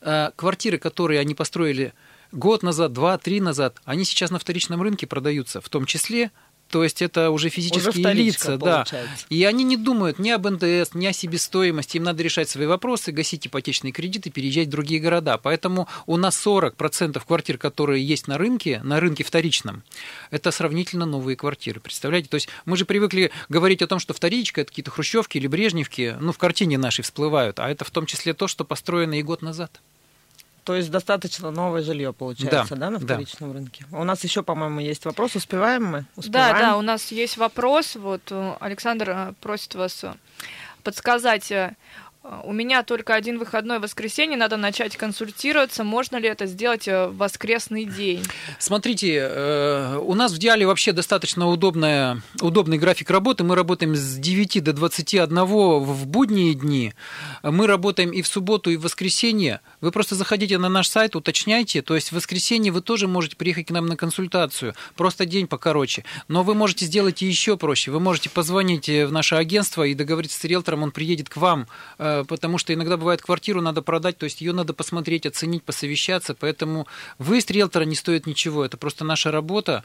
э, 0.02 0.32
квартиры, 0.36 0.78
которые 0.78 1.20
они 1.20 1.34
построили 1.34 1.94
год 2.32 2.64
назад, 2.64 2.94
два, 2.94 3.18
три 3.18 3.42
назад, 3.42 3.78
они 3.86 4.06
сейчас 4.06 4.32
на 4.32 4.40
вторичном 4.40 4.82
рынке 4.82 5.08
продаются, 5.08 5.62
в 5.62 5.70
том 5.70 5.86
числе 5.86 6.32
то 6.70 6.84
есть 6.84 7.02
это 7.02 7.32
уже 7.32 7.50
физические 7.50 8.06
уже 8.06 8.14
лица, 8.14 8.58
да. 8.58 8.86
И 9.30 9.44
они 9.46 9.64
не 9.64 9.78
думают 9.78 10.20
ни 10.20 10.30
об 10.30 10.48
НДС, 10.48 10.94
ни 10.94 11.06
о 11.06 11.14
себестоимости. 11.14 11.98
Им 11.98 12.04
надо 12.04 12.24
решать 12.24 12.50
свои 12.50 12.68
вопросы, 12.68 13.12
гасить 13.12 13.48
ипотечные 13.48 13.94
кредиты, 13.94 14.30
переезжать 14.30 14.68
в 14.68 14.72
другие 14.72 15.00
города. 15.00 15.38
Поэтому 15.38 15.88
у 16.06 16.18
нас 16.18 16.46
40% 16.46 17.22
квартир, 17.26 17.58
которые 17.58 18.06
есть 18.06 18.28
на 18.28 18.38
рынке, 18.38 18.82
на 18.84 19.00
рынке 19.00 19.24
вторичном, 19.24 19.84
это 20.30 20.52
сравнительно 20.52 21.06
новые 21.06 21.36
квартиры. 21.38 21.80
Представляете? 21.80 22.30
То 22.30 22.36
есть 22.36 22.50
мы 22.66 22.76
же 22.76 22.86
привыкли 22.86 23.32
говорить 23.50 23.82
о 23.82 23.88
том, 23.88 24.00
что 24.00 24.14
вторичка 24.14 24.62
это 24.62 24.70
какие-то 24.70 24.92
хрущевки 24.92 25.38
или 25.38 25.48
брежневки, 25.48 26.18
ну, 26.20 26.32
в 26.32 26.38
картине 26.38 26.78
нашей 26.78 27.04
всплывают, 27.04 27.60
а 27.60 27.70
это 27.70 27.86
в 27.86 27.92
том 27.92 28.06
числе 28.06 28.34
то, 28.34 28.48
что 28.48 28.66
построено 28.66 29.18
и 29.20 29.24
год 29.24 29.42
назад. 29.42 29.80
То 30.68 30.76
есть 30.76 30.92
достаточно 30.92 31.50
новое 31.50 31.82
жилье 31.82 32.12
получается, 32.12 32.76
да, 32.76 32.88
да 32.88 32.90
на 32.90 33.00
вторичном 33.00 33.54
да. 33.54 33.60
рынке. 33.60 33.86
У 33.90 34.04
нас 34.04 34.22
еще, 34.26 34.44
по-моему, 34.44 34.82
есть 34.82 35.06
вопрос. 35.06 35.34
Успеваем 35.38 35.86
мы? 35.86 36.06
Успеваем? 36.18 36.56
Да, 36.58 36.62
да, 36.62 36.78
у 36.78 36.82
нас 36.82 37.10
есть 37.14 37.38
вопрос. 37.38 37.96
Вот 37.96 38.22
э, 38.32 38.54
Александр 38.60 39.10
э, 39.10 39.34
просит 39.40 39.76
вас 39.76 40.04
э, 40.04 40.14
подсказать 40.84 41.54
у 42.44 42.52
меня 42.52 42.84
только 42.84 43.16
один 43.16 43.40
выходной 43.40 43.80
воскресенье, 43.80 44.38
надо 44.38 44.58
начать 44.58 44.98
консультироваться. 44.98 45.84
Можно 45.84 46.18
ли 46.18 46.28
это 46.28 46.46
сделать 46.46 46.88
э, 46.88 47.08
в 47.08 47.18
воскресный 47.18 47.86
день? 47.86 48.24
Смотрите, 48.60 49.18
э, 49.18 49.98
у 49.98 50.14
нас 50.14 50.34
в 50.34 50.38
Диале 50.38 50.68
вообще 50.68 50.92
достаточно 50.92 51.48
удобная, 51.48 52.22
удобный 52.42 52.78
график 52.78 53.10
работы. 53.10 53.44
Мы 53.44 53.56
работаем 53.56 53.96
с 53.96 54.16
9 54.16 54.64
до 54.64 54.74
21 54.74 55.46
в 55.46 56.08
будние 56.08 56.54
дни. 56.54 56.94
Мы 57.44 57.66
работаем 57.68 58.12
и 58.12 58.22
в 58.22 58.28
субботу, 58.28 58.72
и 58.72 58.78
в 58.78 58.82
воскресенье. 58.82 59.62
Вы 59.80 59.92
просто 59.92 60.16
заходите 60.16 60.58
на 60.58 60.70
наш 60.70 60.90
сайт, 60.90 61.16
уточняйте. 61.16 61.82
То 61.82 61.96
есть 61.96 62.12
в 62.12 62.16
воскресенье 62.16 62.72
вы 62.72 62.82
тоже 62.82 63.08
можете 63.08 63.38
приехать 63.38 63.68
к 63.68 63.72
нам 63.72 63.86
на 63.86 63.96
консультацию. 63.96 64.74
Просто 64.96 65.26
день 65.26 65.48
покороче. 65.48 66.04
Но 66.28 66.44
вы 66.44 66.56
можете 66.56 66.86
сделать 66.86 67.22
еще 67.22 67.58
проще. 67.58 67.92
Вы 67.92 68.00
можете 68.00 68.30
позвонить 68.30 68.90
в 68.90 69.12
наше 69.12 69.36
агентство 69.36 69.84
и 69.84 69.94
договориться 69.94 70.40
с 70.40 70.44
риэлтором, 70.44 70.84
он 70.84 70.92
приедет 70.92 71.30
к 71.30 71.38
вам 71.38 71.68
э, 71.98 72.17
потому 72.26 72.58
что 72.58 72.74
иногда 72.74 72.98
бывает 72.98 73.22
квартиру 73.22 73.62
надо 73.62 73.82
продать, 73.82 74.18
то 74.18 74.26
есть 74.26 74.42
ее 74.42 74.54
надо 74.54 74.74
посмотреть, 74.74 75.26
оценить, 75.26 75.64
посовещаться, 75.64 76.34
поэтому 76.34 76.88
выезд 77.18 77.52
риэлтора 77.52 77.84
не 77.84 77.96
стоит 77.96 78.26
ничего, 78.28 78.66
это 78.66 78.78
просто 78.78 79.06
наша 79.06 79.32
работа, 79.32 79.84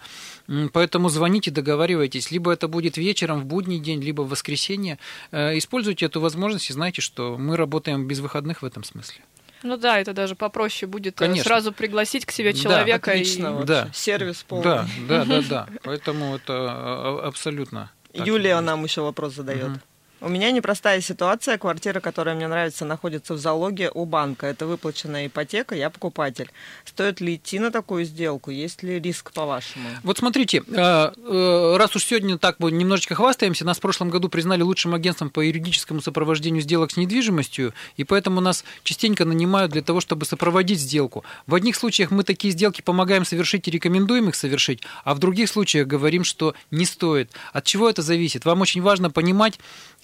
поэтому 0.72 1.08
звоните, 1.08 1.50
договаривайтесь, 1.50 2.30
либо 2.30 2.52
это 2.52 2.68
будет 2.68 2.96
вечером 2.96 3.40
в 3.40 3.44
будний 3.44 3.78
день, 3.78 4.00
либо 4.02 4.22
в 4.22 4.28
воскресенье, 4.28 4.98
э, 5.30 5.58
используйте 5.58 6.06
эту 6.06 6.20
возможность 6.20 6.70
и 6.70 6.72
знайте, 6.72 7.00
что 7.00 7.36
мы 7.38 7.56
работаем 7.56 8.06
без 8.06 8.20
выходных 8.20 8.62
в 8.62 8.64
этом 8.64 8.84
смысле. 8.84 9.22
Ну 9.62 9.76
да, 9.76 10.00
это 10.00 10.12
даже 10.12 10.34
попроще 10.34 10.90
будет 10.90 11.14
э, 11.14 11.26
Конечно. 11.26 11.44
сразу 11.44 11.72
пригласить 11.72 12.26
к 12.26 12.32
себе 12.32 12.52
человека. 12.52 13.06
Да, 13.06 13.12
отлично, 13.12 13.60
и... 13.62 13.64
да. 13.64 13.90
Сервис 13.92 14.44
полный. 14.46 14.64
Да, 14.64 14.86
да, 15.08 15.24
да, 15.24 15.42
да. 15.42 15.68
Поэтому 15.84 16.36
это 16.36 17.20
абсолютно. 17.24 17.90
Юлия 18.12 18.60
нам 18.60 18.84
еще 18.84 19.02
вопрос 19.02 19.34
задает. 19.34 19.68
Угу. 19.68 19.80
У 20.24 20.28
меня 20.28 20.52
непростая 20.52 21.00
ситуация. 21.00 21.58
Квартира, 21.58 21.98
которая 21.98 22.36
мне 22.36 22.46
нравится, 22.46 22.84
находится 22.84 23.34
в 23.34 23.38
залоге 23.38 23.90
у 23.92 24.04
банка. 24.04 24.46
Это 24.46 24.66
выплаченная 24.66 25.26
ипотека, 25.26 25.74
я 25.74 25.90
покупатель. 25.90 26.48
Стоит 26.84 27.20
ли 27.20 27.34
идти 27.34 27.58
на 27.58 27.72
такую 27.72 28.04
сделку? 28.04 28.52
Есть 28.52 28.84
ли 28.84 29.00
риск, 29.00 29.32
по-вашему? 29.32 29.84
Вот 30.04 30.18
смотрите, 30.18 30.62
э, 30.68 31.12
э, 31.16 31.76
раз 31.76 31.96
уж 31.96 32.04
сегодня 32.04 32.38
так 32.38 32.60
мы 32.60 32.70
немножечко 32.70 33.16
хвастаемся, 33.16 33.64
нас 33.64 33.78
в 33.78 33.80
прошлом 33.80 34.10
году 34.10 34.28
признали 34.28 34.62
лучшим 34.62 34.94
агентством 34.94 35.28
по 35.28 35.40
юридическому 35.40 36.00
сопровождению 36.00 36.62
сделок 36.62 36.92
с 36.92 36.96
недвижимостью, 36.96 37.74
и 37.96 38.04
поэтому 38.04 38.40
нас 38.40 38.64
частенько 38.84 39.24
нанимают 39.24 39.72
для 39.72 39.82
того, 39.82 40.00
чтобы 40.00 40.24
сопроводить 40.24 40.78
сделку. 40.78 41.24
В 41.48 41.54
одних 41.56 41.74
случаях 41.74 42.12
мы 42.12 42.22
такие 42.22 42.52
сделки 42.52 42.80
помогаем 42.80 43.24
совершить 43.24 43.66
и 43.66 43.72
рекомендуем 43.72 44.28
их 44.28 44.36
совершить, 44.36 44.82
а 45.04 45.14
в 45.14 45.18
других 45.18 45.48
случаях 45.48 45.88
говорим, 45.88 46.22
что 46.22 46.54
не 46.70 46.84
стоит. 46.84 47.32
От 47.52 47.64
чего 47.64 47.90
это 47.90 48.02
зависит? 48.02 48.44
Вам 48.44 48.60
очень 48.60 48.82
важно 48.82 49.10
понимать, 49.10 49.58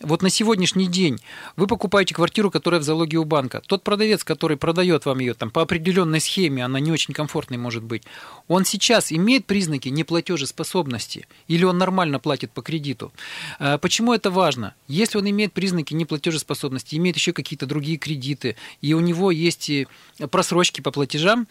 вот 0.08 0.22
на 0.22 0.30
сегодняшний 0.30 0.86
день 0.86 1.18
вы 1.56 1.66
покупаете 1.66 2.14
квартиру, 2.14 2.50
которая 2.50 2.80
в 2.80 2.84
залоге 2.84 3.18
у 3.18 3.24
банка. 3.24 3.62
Тот 3.66 3.82
продавец, 3.82 4.24
который 4.24 4.56
продает 4.56 5.04
вам 5.04 5.18
ее 5.18 5.34
там, 5.34 5.50
по 5.50 5.62
определенной 5.62 6.20
схеме, 6.20 6.64
она 6.64 6.80
не 6.80 6.90
очень 6.90 7.14
комфортной 7.14 7.58
может 7.58 7.82
быть, 7.82 8.02
он 8.48 8.64
сейчас 8.64 9.12
имеет 9.12 9.44
признаки 9.44 9.88
неплатежеспособности 9.88 11.26
или 11.46 11.64
он 11.64 11.78
нормально 11.78 12.18
платит 12.18 12.50
по 12.50 12.62
кредиту. 12.62 13.12
А, 13.58 13.78
почему 13.78 14.14
это 14.14 14.30
важно? 14.30 14.74
Если 14.88 15.18
он 15.18 15.28
имеет 15.28 15.52
признаки 15.52 15.92
неплатежеспособности, 15.94 16.96
имеет 16.96 17.16
еще 17.16 17.32
какие-то 17.32 17.66
другие 17.66 17.98
кредиты, 17.98 18.56
и 18.80 18.94
у 18.94 19.00
него 19.00 19.30
есть 19.30 19.70
просрочки 20.30 20.80
по 20.80 20.90
платежам, 20.90 21.46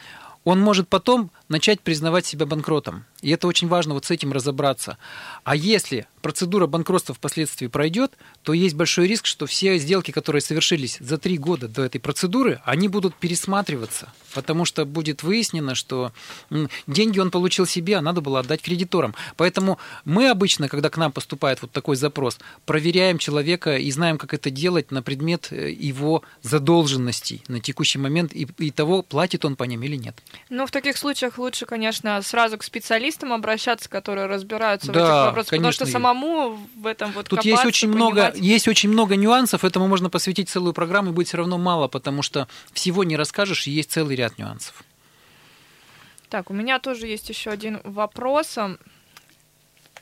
он 0.48 0.62
может 0.62 0.88
потом 0.88 1.30
начать 1.50 1.82
признавать 1.82 2.26
себя 2.26 2.46
банкротом. 2.46 3.04
И 3.21 3.30
это 3.32 3.47
очень 3.47 3.67
важно 3.67 3.93
вот 3.93 4.06
с 4.06 4.12
этим 4.12 4.32
разобраться. 4.32 4.97
А 5.43 5.56
если 5.56 6.08
процедура 6.21 6.67
банкротства 6.67 7.15
впоследствии 7.15 7.67
пройдет, 7.67 8.12
то 8.43 8.53
есть 8.53 8.75
большой 8.75 9.08
риск, 9.08 9.25
что 9.25 9.45
все 9.45 9.77
сделки, 9.77 10.12
которые 10.12 10.41
совершились 10.41 10.97
за 10.99 11.17
три 11.17 11.38
года 11.38 11.67
до 11.67 11.84
этой 11.84 11.99
процедуры, 11.99 12.62
они 12.65 12.88
будут 12.89 13.15
пересматриваться, 13.15 14.12
потому 14.34 14.65
что 14.65 14.86
будет 14.86 15.23
выяснено, 15.23 15.73
что 15.73 16.12
деньги 16.86 17.19
он 17.19 17.32
получил 17.32 17.65
себе, 17.65 17.95
а 17.95 18.01
надо 18.01 18.21
было 18.21 18.39
отдать 18.41 18.62
кредиторам. 18.62 19.15
Поэтому 19.38 19.80
мы 20.06 20.30
обычно, 20.30 20.67
когда 20.67 20.89
к 20.89 20.97
нам 20.97 21.12
поступает 21.12 21.62
вот 21.62 21.71
такой 21.71 21.95
запрос, 21.95 22.39
проверяем 22.65 23.17
человека 23.17 23.77
и 23.77 23.89
знаем, 23.89 24.17
как 24.17 24.34
это 24.34 24.49
делать 24.49 24.91
на 24.91 25.01
предмет 25.01 25.47
э, 25.51 25.71
его 25.71 26.23
задолженностей 26.41 27.41
на 27.47 27.60
текущий 27.60 27.99
момент 27.99 28.34
и, 28.34 28.47
и 28.58 28.71
того, 28.71 29.01
платит 29.01 29.45
он 29.45 29.56
по 29.56 29.63
ним 29.63 29.84
или 29.84 29.95
нет. 29.95 30.21
Ну, 30.49 30.67
в 30.67 30.71
таких 30.71 30.97
случаях 30.97 31.38
лучше, 31.38 31.65
конечно, 31.65 32.21
сразу 32.21 32.58
к 32.58 32.63
специалистам 33.12 33.34
обращаться, 33.34 33.89
которые 33.89 34.28
разбираются 34.28 34.91
да, 34.91 35.00
в 35.00 35.04
этих 35.04 35.13
вопросах, 35.13 35.50
конечно, 35.50 35.70
потому 35.70 35.74
что 35.74 35.86
самому 35.86 36.60
в 36.76 36.88
этом 36.88 37.12
вот 37.12 37.28
Тут 37.30 37.46
есть 37.46 37.65
очень 37.65 37.89
много, 37.89 38.34
есть 38.36 38.67
очень 38.67 38.89
много 38.89 39.15
нюансов, 39.15 39.63
этому 39.63 39.88
можно 39.88 40.10
посвятить 40.10 40.50
целую 40.50 40.74
программу, 40.74 41.10
и 41.10 41.13
будет 41.13 41.28
все 41.28 41.38
равно 41.38 41.58
мало, 41.58 41.88
потому 41.88 42.22
что 42.22 42.48
всего 42.74 43.04
не 43.04 43.15
расскажешь, 43.15 43.67
и 43.67 43.72
есть 43.72 43.91
целый 43.91 44.15
ряд 44.15 44.38
нюансов. 44.38 44.84
Так, 46.30 46.52
у 46.52 46.54
меня 46.54 46.80
тоже 46.80 47.08
есть 47.08 47.30
еще 47.30 47.52
один 47.52 47.80
вопрос. 47.84 48.58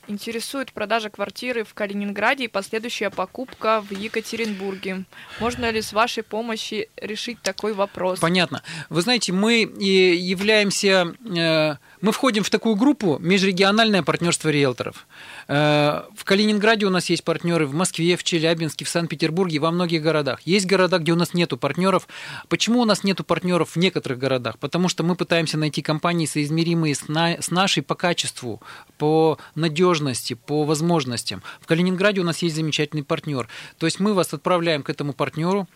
Интересует 0.07 0.71
продажа 0.71 1.09
квартиры 1.09 1.63
в 1.63 1.73
Калининграде 1.73 2.45
и 2.45 2.47
последующая 2.47 3.09
покупка 3.09 3.81
в 3.81 3.91
Екатеринбурге. 3.91 5.05
Можно 5.39 5.71
ли 5.71 5.81
с 5.81 5.93
вашей 5.93 6.21
помощью 6.21 6.85
решить 6.97 7.41
такой 7.41 7.73
вопрос? 7.73 8.19
Понятно. 8.19 8.61
Вы 8.89 9.01
знаете, 9.01 9.33
мы 9.33 9.61
являемся, 9.61 11.15
э, 11.25 11.75
мы 12.01 12.11
входим 12.11 12.43
в 12.43 12.51
такую 12.51 12.75
группу 12.75 13.17
межрегиональное 13.19 14.03
партнерство 14.03 14.49
риэлторов. 14.49 15.07
Э, 15.47 16.03
в 16.15 16.23
Калининграде 16.23 16.85
у 16.85 16.91
нас 16.91 17.09
есть 17.09 17.23
партнеры, 17.23 17.65
в 17.65 17.73
Москве, 17.73 18.15
в 18.15 18.23
Челябинске, 18.23 18.85
в 18.85 18.89
Санкт-Петербурге, 18.89 19.57
во 19.57 19.71
многих 19.71 20.03
городах. 20.03 20.41
Есть 20.41 20.67
города, 20.67 20.99
где 20.99 21.13
у 21.13 21.15
нас 21.15 21.33
нету 21.33 21.57
партнеров. 21.57 22.07
Почему 22.47 22.81
у 22.81 22.85
нас 22.85 23.03
нету 23.03 23.23
партнеров 23.23 23.71
в 23.71 23.75
некоторых 23.77 24.19
городах? 24.19 24.59
Потому 24.59 24.87
что 24.87 25.03
мы 25.03 25.15
пытаемся 25.15 25.57
найти 25.57 25.81
компании, 25.81 26.27
соизмеримые 26.27 26.93
с, 26.93 27.07
на, 27.07 27.41
с 27.41 27.49
нашей 27.49 27.81
по 27.81 27.95
качеству, 27.95 28.61
по 28.97 29.39
надежности, 29.55 29.94
по 30.35 30.63
возможностям. 30.63 31.41
В 31.61 31.67
Калининграде 31.67 32.21
у 32.21 32.23
нас 32.23 32.41
есть 32.41 32.55
замечательный 32.55 33.03
партнер. 33.03 33.47
То 33.77 33.85
есть 33.85 33.99
мы 33.99 34.13
вас 34.13 34.33
отправляем 34.33 34.83
к 34.83 34.89
этому 34.89 35.13
партнеру, 35.13 35.67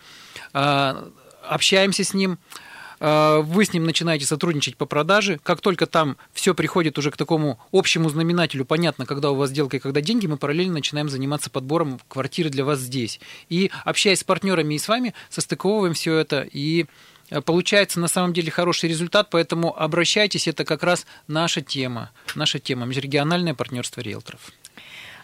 э, 0.52 1.10
общаемся 1.42 2.04
с 2.04 2.14
ним, 2.14 2.38
Э, 3.00 3.40
вы 3.42 3.64
с 3.64 3.72
ним 3.72 3.84
начинаете 3.84 4.26
сотрудничать 4.26 4.76
по 4.76 4.86
продаже. 4.86 5.40
Как 5.42 5.60
только 5.60 5.86
там 5.86 6.16
все 6.32 6.54
приходит 6.54 6.98
уже 6.98 7.10
к 7.10 7.16
такому 7.16 7.58
общему 7.72 8.08
знаменателю, 8.08 8.64
понятно, 8.64 9.06
когда 9.06 9.30
у 9.30 9.34
вас 9.34 9.50
сделка 9.50 9.78
и 9.78 9.80
когда 9.80 10.00
деньги, 10.00 10.26
мы 10.26 10.36
параллельно 10.36 10.74
начинаем 10.74 11.08
заниматься 11.08 11.50
подбором 11.50 11.98
квартиры 12.08 12.50
для 12.50 12.64
вас 12.64 12.78
здесь. 12.78 13.20
И 13.48 13.70
общаясь 13.84 14.20
с 14.20 14.24
партнерами 14.24 14.74
и 14.74 14.78
с 14.78 14.86
вами, 14.86 15.14
состыковываем 15.30 15.94
все 15.94 16.16
это 16.16 16.46
и 16.52 16.86
Получается 17.44 18.00
на 18.00 18.08
самом 18.08 18.32
деле 18.32 18.50
хороший 18.50 18.88
результат, 18.88 19.28
поэтому 19.30 19.76
обращайтесь, 19.76 20.48
это 20.48 20.64
как 20.64 20.82
раз 20.82 21.06
наша 21.28 21.60
тема, 21.60 22.10
наша 22.34 22.58
тема, 22.58 22.86
межрегиональное 22.86 23.54
партнерство 23.54 24.00
риэлторов. 24.00 24.40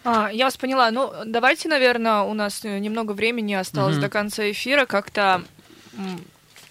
А, 0.05 0.31
я 0.33 0.45
вас 0.45 0.57
поняла. 0.57 0.91
Ну, 0.93 1.13
давайте, 1.25 1.69
наверное, 1.69 2.21
у 2.23 2.33
нас 2.33 2.63
немного 2.63 3.13
времени 3.13 3.55
осталось 3.55 3.97
угу. 3.97 4.03
до 4.03 4.09
конца 4.09 4.49
эфира, 4.49 4.87
как-то 4.87 5.43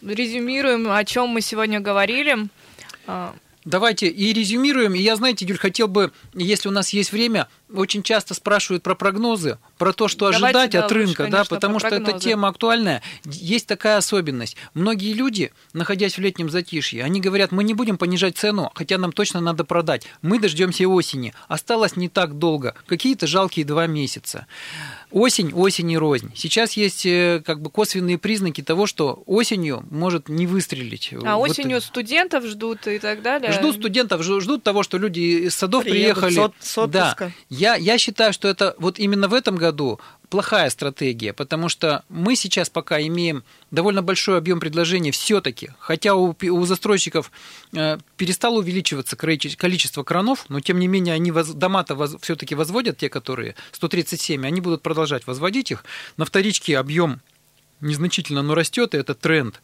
резюмируем, 0.01 0.89
о 0.89 1.03
чем 1.03 1.29
мы 1.29 1.41
сегодня 1.41 1.79
говорили. 1.79 2.47
А, 3.07 3.35
Давайте 3.65 4.07
и 4.07 4.31
резюмируем. 4.31 4.93
И 4.93 4.99
я, 4.99 5.15
знаете, 5.15 5.43
Юль, 5.43 5.57
хотел 5.57 5.87
бы, 5.87 6.11
если 6.35 6.69
у 6.69 6.71
нас 6.71 6.91
есть 6.91 7.11
время, 7.11 7.47
очень 7.73 8.03
часто 8.03 8.33
спрашивают 8.33 8.83
про 8.83 8.95
прогнозы, 8.95 9.57
про 9.77 9.93
то, 9.93 10.07
что 10.07 10.31
Давайте, 10.31 10.45
ожидать 10.45 10.71
да, 10.71 10.85
от 10.85 10.91
рынка, 10.91 11.07
лучше, 11.07 11.17
конечно, 11.17 11.43
да, 11.43 11.55
потому 11.55 11.79
что 11.79 11.89
прогнозы. 11.89 12.11
эта 12.11 12.19
тема 12.19 12.47
актуальная. 12.47 13.01
Есть 13.25 13.67
такая 13.67 13.97
особенность. 13.97 14.55
Многие 14.73 15.13
люди, 15.13 15.51
находясь 15.73 16.17
в 16.17 16.21
летнем 16.21 16.49
затишье, 16.49 17.03
они 17.03 17.21
говорят, 17.21 17.51
мы 17.51 17.63
не 17.63 17.73
будем 17.73 17.97
понижать 17.97 18.37
цену, 18.37 18.71
хотя 18.75 18.97
нам 18.97 19.11
точно 19.11 19.41
надо 19.41 19.63
продать. 19.63 20.07
Мы 20.21 20.39
дождемся 20.39 20.87
осени. 20.87 21.33
Осталось 21.47 21.95
не 21.95 22.09
так 22.09 22.37
долго, 22.37 22.75
какие-то 22.87 23.27
жалкие 23.27 23.65
два 23.65 23.87
месяца. 23.87 24.47
Осень, 25.11 25.53
осень 25.53 25.91
и 25.91 25.97
рознь. 25.97 26.31
Сейчас 26.35 26.73
есть 26.73 27.05
э, 27.05 27.41
как 27.45 27.61
бы 27.61 27.69
косвенные 27.69 28.17
признаки 28.17 28.61
того, 28.61 28.85
что 28.85 29.23
осенью 29.25 29.85
может 29.89 30.27
не 30.27 30.45
выстрелить. 30.45 31.13
А 31.23 31.37
вот 31.37 31.51
осенью 31.51 31.79
студентов 31.79 32.43
ждут 32.45 32.85
и 32.87 32.99
так 32.99 33.21
далее. 33.21 33.51
Ждут 33.53 33.75
студентов, 33.77 34.23
ждут 34.23 34.63
того, 34.63 34.83
что 34.83 34.97
люди 34.97 35.45
из 35.45 35.55
садов 35.55 35.83
Приедут 35.83 36.19
приехали. 36.19 36.51
С, 36.59 36.73
с 36.73 36.87
да. 36.87 37.15
Я, 37.55 37.75
я 37.75 37.97
считаю, 37.97 38.33
что 38.33 38.47
это 38.49 38.75
вот 38.79 38.99
именно 38.99 39.29
в 39.29 39.33
этом 39.33 39.55
году 39.55 39.99
плохая 40.29 40.69
стратегия, 40.69 41.31
потому 41.31 41.69
что 41.69 42.03
мы 42.09 42.35
сейчас 42.35 42.69
пока 42.69 43.01
имеем 43.01 43.43
довольно 43.71 44.01
большой 44.01 44.37
объем 44.37 44.59
предложений 44.59 45.11
все-таки, 45.11 45.69
хотя 45.79 46.15
у, 46.15 46.35
у 46.41 46.65
застройщиков 46.65 47.31
э, 47.73 47.97
перестало 48.17 48.59
увеличиваться 48.59 49.15
количество 49.15 50.03
кранов, 50.03 50.45
но 50.49 50.59
тем 50.59 50.79
не 50.79 50.87
менее 50.87 51.15
они 51.15 51.31
воз, 51.31 51.49
дома-то 51.49 51.95
воз, 51.95 52.17
все-таки 52.21 52.55
возводят, 52.55 52.97
те, 52.97 53.07
которые 53.07 53.55
137, 53.71 54.45
они 54.45 54.59
будут 54.59 54.81
продолжать 54.81 55.25
возводить 55.25 55.71
их. 55.71 55.85
На 56.17 56.25
вторичке 56.25 56.77
объем 56.77 57.21
незначительно, 57.79 58.41
но 58.41 58.55
растет, 58.55 58.93
и 58.93 58.97
это 58.97 59.15
тренд. 59.15 59.61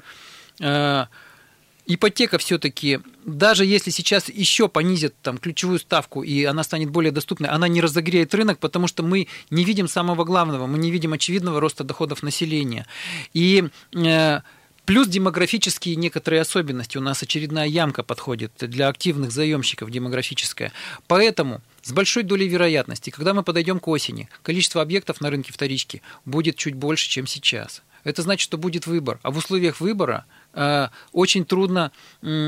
Э, 0.60 1.08
ипотека 1.86 2.38
все-таки, 2.38 3.00
даже 3.26 3.66
если 3.66 3.90
сейчас 3.90 4.30
еще 4.30 4.68
понизят 4.68 5.14
там 5.22 5.38
ключевую 5.38 5.80
ставку 5.80 6.24
и 6.24 6.44
она 6.44 6.64
станет 6.64 6.90
более 6.90 7.12
доступной, 7.12 7.50
она 7.50 7.68
не 7.68 7.82
разогреет 7.82 8.34
рынок, 8.34 8.60
потому 8.60 8.88
что 8.88 9.04
мы 9.04 9.28
не 9.50 9.64
видим 9.64 9.88
самого 9.88 10.24
главного, 10.24 10.68
мы 10.68 10.78
не 10.78 10.92
видим 10.92 11.14
очевидного 11.14 11.60
роста 11.60 11.84
доходов 11.84 12.24
населения. 12.24 12.86
И 13.34 13.70
э, 13.94 14.40
Плюс 14.86 15.08
демографические 15.08 15.96
некоторые 15.96 16.42
особенности. 16.42 16.98
У 16.98 17.02
нас 17.02 17.22
очередная 17.22 17.68
ямка 17.68 18.04
подходит 18.04 18.52
для 18.60 18.88
активных 18.88 19.32
заемщиков 19.32 19.92
демографическая. 19.92 20.74
Поэтому 21.08 21.62
с 21.84 21.92
большой 21.92 22.24
долей 22.24 22.48
вероятности, 22.48 23.10
когда 23.12 23.34
мы 23.34 23.44
подойдем 23.44 23.80
к 23.80 23.88
осени, 23.88 24.28
количество 24.42 24.82
объектов 24.82 25.22
на 25.22 25.30
рынке 25.30 25.54
вторички 25.54 26.02
будет 26.26 26.56
чуть 26.56 26.74
больше, 26.74 27.08
чем 27.08 27.28
сейчас. 27.28 27.84
Это 28.04 28.22
значит, 28.22 28.44
что 28.44 28.58
будет 28.58 28.88
выбор. 28.88 29.20
А 29.24 29.32
в 29.32 29.38
условиях 29.38 29.80
выбора 29.80 30.26
Э, 30.54 30.90
очень 31.14 31.46
трудно 31.46 31.92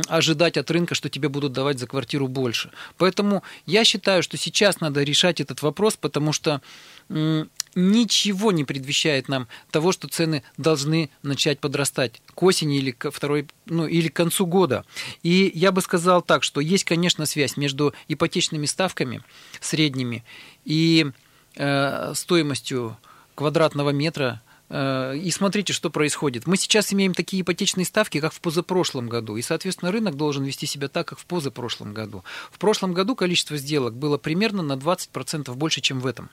ожидать 0.07 0.57
от 0.57 0.69
рынка, 0.71 0.95
что 0.95 1.09
тебе 1.09 1.29
будут 1.29 1.53
давать 1.53 1.79
за 1.79 1.87
квартиру 1.87 2.27
больше. 2.27 2.71
Поэтому 2.97 3.43
я 3.65 3.83
считаю, 3.83 4.23
что 4.23 4.37
сейчас 4.37 4.81
надо 4.81 5.03
решать 5.03 5.39
этот 5.39 5.61
вопрос, 5.61 5.95
потому 5.95 6.33
что 6.33 6.61
ничего 7.75 8.51
не 8.51 8.63
предвещает 8.63 9.27
нам 9.27 9.47
того, 9.71 9.91
что 9.91 10.07
цены 10.07 10.43
должны 10.57 11.09
начать 11.21 11.59
подрастать 11.59 12.21
к 12.33 12.43
осени 12.43 12.77
или 12.77 12.91
к 12.91 13.11
второй, 13.11 13.47
ну, 13.65 13.87
или 13.87 14.07
к 14.07 14.13
концу 14.13 14.45
года. 14.45 14.85
И 15.21 15.51
я 15.53 15.71
бы 15.71 15.81
сказал 15.81 16.21
так, 16.21 16.43
что 16.43 16.61
есть, 16.61 16.85
конечно, 16.85 17.25
связь 17.25 17.57
между 17.57 17.93
ипотечными 18.07 18.67
ставками 18.67 19.21
средними 19.59 20.23
и 20.65 21.11
э, 21.55 22.13
стоимостью 22.15 22.97
квадратного 23.35 23.89
метра 23.89 24.41
э, 24.45 24.52
и 24.73 25.29
смотрите, 25.31 25.71
что 25.73 25.89
происходит. 25.89 26.47
Мы 26.47 26.57
сейчас 26.57 26.93
имеем 26.93 27.13
такие 27.13 27.41
ипотечные 27.41 27.85
ставки, 27.85 28.19
как 28.19 28.33
в 28.33 28.41
позапрошлом 28.41 29.07
году, 29.07 29.37
и, 29.37 29.41
соответственно, 29.41 29.91
рынок 29.91 30.15
должен 30.15 30.43
вести 30.43 30.65
себя 30.65 30.87
так, 30.87 31.07
как 31.07 31.19
в 31.19 31.25
позапрошлом 31.25 31.93
году. 31.93 32.23
В 32.51 32.57
прошлом 32.57 32.93
году 32.93 33.15
количество 33.15 33.57
сделок 33.57 33.93
было 33.93 34.17
примерно 34.17 34.63
на 34.63 34.73
20% 34.73 35.53
больше, 35.53 35.81
чем 35.81 35.99
в 35.99 36.07
этом. 36.07 36.29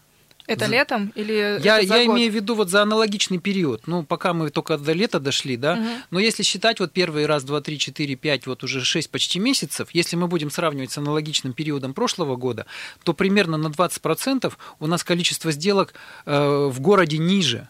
Это 0.47 0.67
за... 0.67 0.73
летом 0.73 1.13
или 1.15 1.33
я, 1.63 1.79
это 1.79 1.87
за 1.87 1.97
я 1.99 2.07
год? 2.07 2.17
имею 2.17 2.33
в 2.33 2.35
виду 2.35 2.55
вот 2.55 2.71
за 2.71 2.83
аналогичный 2.83 3.39
период. 3.39 3.87
Ну, 3.87 4.03
пока 4.03 4.33
мы 4.33 4.51
только 4.51 4.79
до 4.79 4.93
лета 4.93 5.21
дошли, 5.21 5.57
да. 5.57 5.75
Угу. 5.75 5.89
Но 6.11 6.21
если 6.21 6.43
считать 6.43 6.81
вот 6.81 6.93
первый 6.93 7.27
раз, 7.27 7.45
два, 7.45 7.61
три, 7.61 7.79
четыре, 7.79 8.17
пять, 8.17 8.47
вот 8.47 8.65
уже 8.65 8.85
шесть 8.85 9.11
почти 9.11 9.39
месяцев, 9.39 9.89
если 9.93 10.17
мы 10.17 10.27
будем 10.27 10.51
сравнивать 10.51 10.91
с 10.91 10.99
аналогичным 10.99 11.53
периодом 11.53 11.95
прошлого 11.95 12.35
года, 12.37 12.67
то 13.05 13.13
примерно 13.15 13.59
на 13.59 13.69
20% 13.69 14.53
у 14.81 14.87
нас 14.87 15.05
количество 15.05 15.53
сделок 15.53 15.95
э, 16.27 16.67
в 16.67 16.81
городе 16.81 17.19
ниже. 17.19 17.69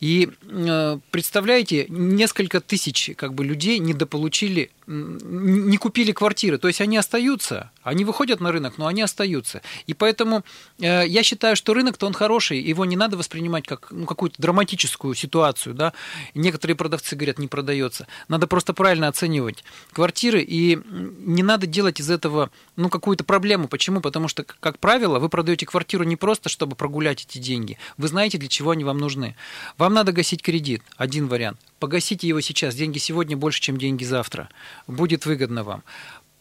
И 0.00 0.28
э, 0.42 0.98
представляете, 1.10 1.86
несколько 1.88 2.60
тысяч 2.60 3.10
как 3.16 3.34
бы, 3.34 3.44
людей 3.44 3.78
недополучили, 3.78 4.70
не 4.88 5.76
купили 5.76 6.12
квартиры. 6.12 6.56
То 6.56 6.66
есть 6.66 6.80
они 6.80 6.96
остаются, 6.96 7.70
они 7.82 8.04
выходят 8.04 8.40
на 8.40 8.50
рынок, 8.50 8.78
но 8.78 8.86
они 8.86 9.02
остаются. 9.02 9.60
И 9.86 9.92
поэтому 9.92 10.44
э, 10.80 11.06
я 11.06 11.22
считаю, 11.22 11.56
что 11.56 11.74
рынок-то 11.74 12.06
он 12.06 12.14
хороший, 12.14 12.58
его 12.58 12.86
не 12.86 12.96
надо 12.96 13.16
воспринимать 13.18 13.66
как 13.66 13.88
ну, 13.90 14.06
какую-то 14.06 14.40
драматическую 14.40 15.14
ситуацию. 15.14 15.74
Да? 15.74 15.92
Некоторые 16.34 16.74
продавцы 16.74 17.16
говорят, 17.16 17.38
не 17.38 17.48
продается. 17.48 18.06
Надо 18.28 18.46
просто 18.46 18.72
правильно 18.72 19.08
оценивать 19.08 19.62
квартиры, 19.92 20.42
и 20.42 20.78
не 20.86 21.42
надо 21.42 21.66
делать 21.66 22.00
из 22.00 22.10
этого 22.10 22.50
ну, 22.76 22.88
какую-то 22.88 23.24
проблему. 23.24 23.68
Почему? 23.68 24.00
Потому 24.00 24.28
что, 24.28 24.44
как 24.44 24.78
правило, 24.78 25.18
вы 25.18 25.28
продаете 25.28 25.66
квартиру 25.66 26.04
не 26.04 26.16
просто, 26.16 26.48
чтобы 26.48 26.76
прогулять 26.76 27.26
эти 27.28 27.38
деньги. 27.38 27.78
Вы 27.98 28.08
знаете, 28.08 28.38
для 28.38 28.48
чего 28.48 28.70
они 28.70 28.84
вам 28.84 28.96
нужны. 28.96 29.36
Вам 29.76 29.92
надо 29.92 30.12
гасить 30.12 30.42
кредит. 30.42 30.82
Один 30.96 31.28
вариант. 31.28 31.58
Погасите 31.78 32.26
его 32.26 32.40
сейчас. 32.40 32.74
Деньги 32.74 32.98
сегодня 32.98 33.36
больше, 33.36 33.60
чем 33.60 33.76
деньги 33.76 34.04
завтра. 34.04 34.48
Будет 34.86 35.26
выгодно 35.26 35.62
вам. 35.62 35.84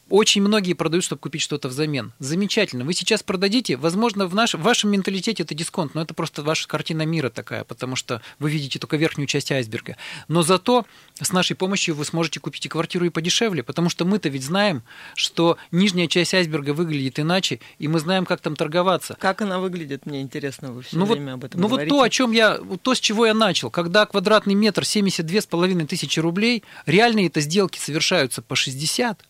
Очень 0.10 0.42
многие 0.42 0.74
продают, 0.74 1.04
чтобы 1.04 1.20
купить 1.20 1.42
что-то 1.42 1.68
взамен. 1.68 2.14
Замечательно. 2.20 2.86
Вы 2.86 2.94
сейчас 2.94 3.24
продадите, 3.24 3.76
возможно, 3.76 4.26
в, 4.28 4.36
наш, 4.36 4.54
в 4.54 4.62
вашем 4.62 4.92
менталитете 4.92 5.44
это 5.44 5.54
дисконт, 5.54 5.96
но 5.96 6.02
это 6.02 6.14
просто 6.14 6.44
ваша 6.44 6.68
картина 6.68 7.06
мира 7.06 7.30
такая, 7.30 7.66
потому 7.66 7.98
что 7.98 8.22
вы 8.40 8.50
видите 8.50 8.80
только 8.80 8.96
верхнюю 8.96 9.28
часть 9.28 9.52
айсберга. 9.52 9.98
Но 10.30 10.44
зато 10.44 10.86
с 11.22 11.34
нашей 11.34 11.58
помощью 11.58 11.94
вы 11.96 12.06
сможете 12.06 12.40
купить 12.40 12.66
и 12.66 12.70
квартиру 12.70 13.06
и 13.06 13.10
подешевле, 13.10 13.64
потому 13.64 13.90
что 13.90 14.06
мы-то 14.06 14.30
ведь 14.30 14.44
знаем, 14.44 14.84
что 15.14 15.58
нижняя 15.72 16.08
часть 16.08 16.34
айсберга 16.34 16.72
выглядит 16.72 17.20
иначе, 17.20 17.60
и 17.78 17.90
мы 17.90 18.00
знаем, 18.00 18.26
как 18.26 18.40
там 18.40 18.56
торговаться. 18.56 19.18
Как 19.20 19.42
она 19.42 19.60
выглядит, 19.60 20.06
мне 20.06 20.22
интересно, 20.22 20.72
вы 20.72 20.84
все 20.84 20.98
ну 20.98 21.06
время 21.06 21.34
вот, 21.34 21.34
об 21.34 21.46
этом 21.46 21.62
Ну 21.62 21.68
говорите. 21.68 21.92
вот 21.92 21.98
то, 21.98 22.04
о 22.04 22.10
чем 22.10 22.32
я, 22.32 22.60
то, 22.82 22.96
с 22.96 23.00
чего 23.00 23.26
я 23.26 23.34
начал, 23.34 23.70
когда 23.70 24.06
квадратный 24.06 24.54
метр 24.54 24.84
72,5 24.84 25.86
тысячи 25.86 26.20
рублей, 26.20 26.64
реальные 26.86 27.28
это 27.28 27.42
сделки 27.42 27.78
совершаются 27.78 28.42
по 28.42 28.56
60, 28.56 29.22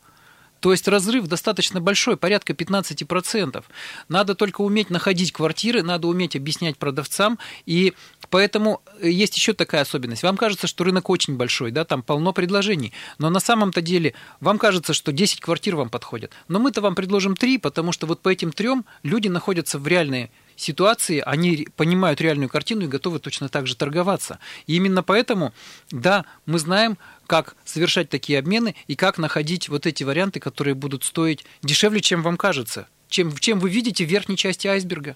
то 0.60 0.72
есть 0.72 0.88
разрыв 0.88 1.28
достаточно 1.28 1.82
большой, 1.82 2.18
порядка 2.18 2.54
15%. 2.54 3.64
Надо 4.10 4.36
только 4.36 4.62
уметь 4.62 4.90
находить 4.90 5.32
квартиры, 5.32 5.84
надо 5.84 6.08
уметь 6.08 6.36
объяснять 6.36 6.78
продавцам. 6.78 7.40
И 7.66 7.94
поэтому 8.30 8.82
есть 9.02 9.36
еще 9.36 9.54
такая 9.54 9.82
особенность. 9.82 10.24
Вам 10.24 10.38
кажется, 10.38 10.68
что 10.68 10.84
рынок 10.84 11.10
очень 11.10 11.36
большой, 11.36 11.72
да, 11.72 11.86
там 11.86 12.02
полно 12.02 12.34
предложений. 12.34 12.94
Но 13.20 13.30
на 13.30 13.40
самом-то 13.40 13.82
деле 13.82 14.14
вам 14.40 14.58
кажется, 14.58 14.94
что 14.94 15.12
10 15.12 15.42
квартир 15.42 15.76
вам 15.76 15.90
подходят. 15.90 16.34
Но 16.48 16.60
мы-то 16.60 16.82
вам 16.82 16.96
предложим 16.96 17.36
3, 17.36 17.58
потому 17.60 17.92
что 17.92 18.08
вот 18.08 18.22
по 18.22 18.30
этим 18.30 18.52
трем 18.52 18.86
люди 19.04 19.28
находятся 19.28 19.80
в 19.80 19.88
реальной 19.88 20.32
ситуации, 20.58 21.24
они 21.26 21.68
понимают 21.78 22.20
реальную 22.20 22.50
картину 22.50 22.84
и 22.84 22.88
готовы 22.88 23.20
точно 23.20 23.48
так 23.48 23.68
же 23.68 23.76
торговаться. 23.76 24.40
И 24.66 24.76
именно 24.76 25.04
поэтому, 25.04 25.54
да, 25.92 26.26
мы 26.46 26.60
знаем, 26.60 26.98
как 27.28 27.56
совершать 27.64 28.10
такие 28.10 28.40
обмены 28.40 28.76
и 28.88 28.96
как 28.96 29.18
находить 29.18 29.70
вот 29.70 29.86
эти 29.86 30.04
варианты, 30.04 30.40
которые 30.40 30.74
будут 30.74 31.04
стоить 31.04 31.46
дешевле, 31.62 32.02
чем 32.02 32.24
вам 32.24 32.36
кажется, 32.36 32.88
чем, 33.08 33.36
чем 33.38 33.60
вы 33.60 33.70
видите 33.70 34.06
в 34.06 34.10
верхней 34.10 34.36
части 34.36 34.68
айсберга. 34.68 35.16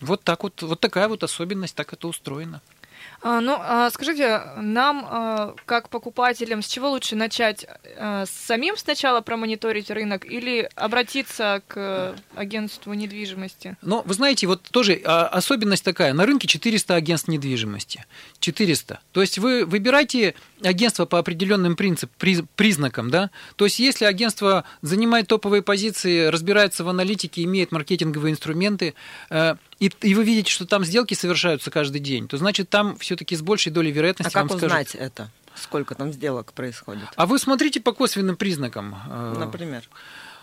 Вот 0.00 0.22
так 0.22 0.42
вот, 0.42 0.62
вот 0.62 0.80
такая 0.80 1.08
вот 1.08 1.22
особенность, 1.22 1.74
так 1.74 1.92
это 1.92 2.08
устроено. 2.08 2.62
А, 3.28 3.40
ну, 3.40 3.56
а, 3.58 3.90
скажите, 3.90 4.40
нам, 4.56 5.04
а, 5.04 5.54
как 5.64 5.88
покупателям, 5.88 6.62
с 6.62 6.68
чего 6.68 6.90
лучше 6.90 7.16
начать? 7.16 7.66
А, 7.96 8.24
самим 8.24 8.76
сначала 8.76 9.20
промониторить 9.20 9.90
рынок 9.90 10.24
или 10.24 10.70
обратиться 10.76 11.60
к 11.66 12.14
агентству 12.36 12.94
недвижимости? 12.94 13.76
Ну, 13.82 14.02
вы 14.04 14.14
знаете, 14.14 14.46
вот 14.46 14.62
тоже 14.62 14.94
особенность 14.94 15.82
такая. 15.82 16.12
На 16.12 16.24
рынке 16.24 16.46
400 16.46 16.94
агентств 16.94 17.26
недвижимости. 17.26 18.06
400. 18.38 19.00
То 19.10 19.20
есть 19.20 19.38
вы 19.38 19.64
выбираете 19.64 20.36
агентство 20.62 21.04
по 21.04 21.18
определенным 21.18 21.74
принцип, 21.74 22.12
признакам, 22.54 23.10
да? 23.10 23.30
То 23.56 23.64
есть 23.64 23.80
если 23.80 24.04
агентство 24.04 24.62
занимает 24.82 25.26
топовые 25.26 25.62
позиции, 25.62 26.26
разбирается 26.26 26.84
в 26.84 26.88
аналитике, 26.88 27.42
имеет 27.42 27.72
маркетинговые 27.72 28.32
инструменты, 28.32 28.94
э, 29.30 29.56
и, 29.78 29.90
и 30.00 30.14
вы 30.14 30.24
видите, 30.24 30.50
что 30.50 30.66
там 30.66 30.84
сделки 30.84 31.14
совершаются 31.14 31.70
каждый 31.70 32.00
день, 32.00 32.28
то 32.28 32.36
значит 32.38 32.70
там 32.70 32.96
все-таки 32.98 33.36
с 33.36 33.42
большей 33.42 33.72
долей 33.72 33.90
вероятности 33.92 34.36
а 34.36 34.40
как 34.42 34.50
вам 34.50 34.56
узнать 34.56 34.90
скажут. 34.90 35.06
это? 35.06 35.30
Сколько 35.54 35.94
там 35.94 36.12
сделок 36.12 36.52
происходит? 36.52 37.08
А 37.16 37.26
вы 37.26 37.38
смотрите 37.38 37.80
по 37.80 37.92
косвенным 37.92 38.36
признакам. 38.36 38.96
Например? 39.38 39.82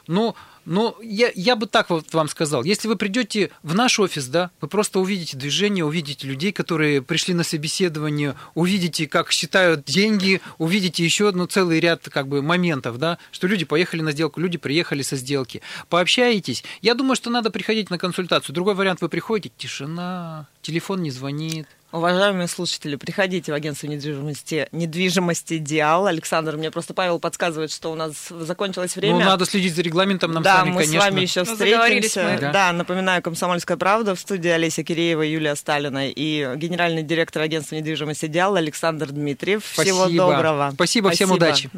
Ну, 0.07 0.35
ну 0.65 0.95
я, 1.01 1.31
я 1.35 1.55
бы 1.55 1.65
так 1.65 1.89
вот 1.89 2.13
вам 2.13 2.27
сказал. 2.27 2.63
Если 2.63 2.87
вы 2.87 2.95
придете 2.95 3.51
в 3.63 3.75
наш 3.75 3.99
офис, 3.99 4.27
да, 4.27 4.51
вы 4.61 4.67
просто 4.67 4.99
увидите 4.99 5.37
движение, 5.37 5.85
увидите 5.85 6.27
людей, 6.27 6.51
которые 6.51 7.01
пришли 7.01 7.33
на 7.33 7.43
собеседование, 7.43 8.35
увидите, 8.53 9.07
как 9.07 9.31
считают 9.31 9.85
деньги, 9.85 10.41
увидите 10.57 11.03
еще 11.03 11.31
ну, 11.31 11.45
целый 11.45 11.79
ряд 11.79 12.07
как 12.09 12.27
бы 12.27 12.41
моментов, 12.41 12.97
да, 12.97 13.17
что 13.31 13.47
люди 13.47 13.65
поехали 13.65 14.01
на 14.01 14.11
сделку, 14.11 14.39
люди 14.39 14.57
приехали 14.57 15.01
со 15.01 15.15
сделки. 15.15 15.61
Пообщаетесь. 15.89 16.63
Я 16.81 16.95
думаю, 16.95 17.15
что 17.15 17.29
надо 17.29 17.49
приходить 17.49 17.89
на 17.89 17.97
консультацию. 17.97 18.53
Другой 18.53 18.75
вариант, 18.75 19.01
вы 19.01 19.09
приходите, 19.09 19.53
тишина, 19.57 20.47
телефон 20.61 21.01
не 21.01 21.11
звонит. 21.11 21.67
Уважаемые 21.93 22.47
слушатели, 22.47 22.95
приходите 22.95 23.51
в 23.51 23.55
агентство 23.55 23.85
недвижимости, 23.85 24.67
недвижимости 24.71 25.59
«Диал». 25.59 26.07
Александр, 26.07 26.57
мне 26.57 26.71
просто 26.71 26.95
Павел 26.95 27.19
подсказывает, 27.19 27.71
что 27.71 27.91
у 27.91 27.95
нас 27.95 28.29
закончилось 28.29 28.95
время. 28.95 29.19
Ну, 29.19 29.25
надо 29.25 29.45
следить 29.45 29.75
за 29.75 29.83
регламентом 29.83 30.31
нам 30.31 30.41
да, 30.41 30.55
с 30.55 30.59
вами, 30.61 30.69
мы 30.71 30.81
конечно. 30.81 30.99
с 30.99 31.03
вами 31.03 31.21
еще 31.21 31.43
Ну, 31.43 31.51
встретимся. 31.51 32.23
мы. 32.23 32.39
Да. 32.41 32.51
Да. 32.51 32.73
напоминаю, 32.73 33.21
«Комсомольская 33.21 33.77
правда» 33.77 34.15
в 34.15 34.19
студии 34.19 34.49
Олеся 34.49 34.83
Киреева, 34.83 35.21
Юлия 35.21 35.55
Сталина 35.55 36.09
и 36.09 36.55
генеральный 36.55 37.03
директор 37.03 37.43
агентства 37.43 37.75
недвижимости 37.75 38.25
«Диал» 38.25 38.55
Александр 38.55 39.11
Дмитриев. 39.11 39.63
Всего 39.63 40.05
Спасибо. 40.05 40.25
доброго. 40.31 40.71
Спасибо, 40.73 41.11
всем 41.11 41.29
удачи. 41.29 41.69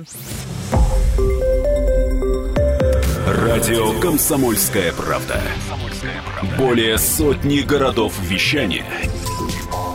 Радио 3.28 4.00
«Комсомольская 4.00 4.94
правда». 4.94 5.42
Более 6.58 6.98
сотни 7.00 7.60
городов 7.60 8.14
вещания 8.22 8.86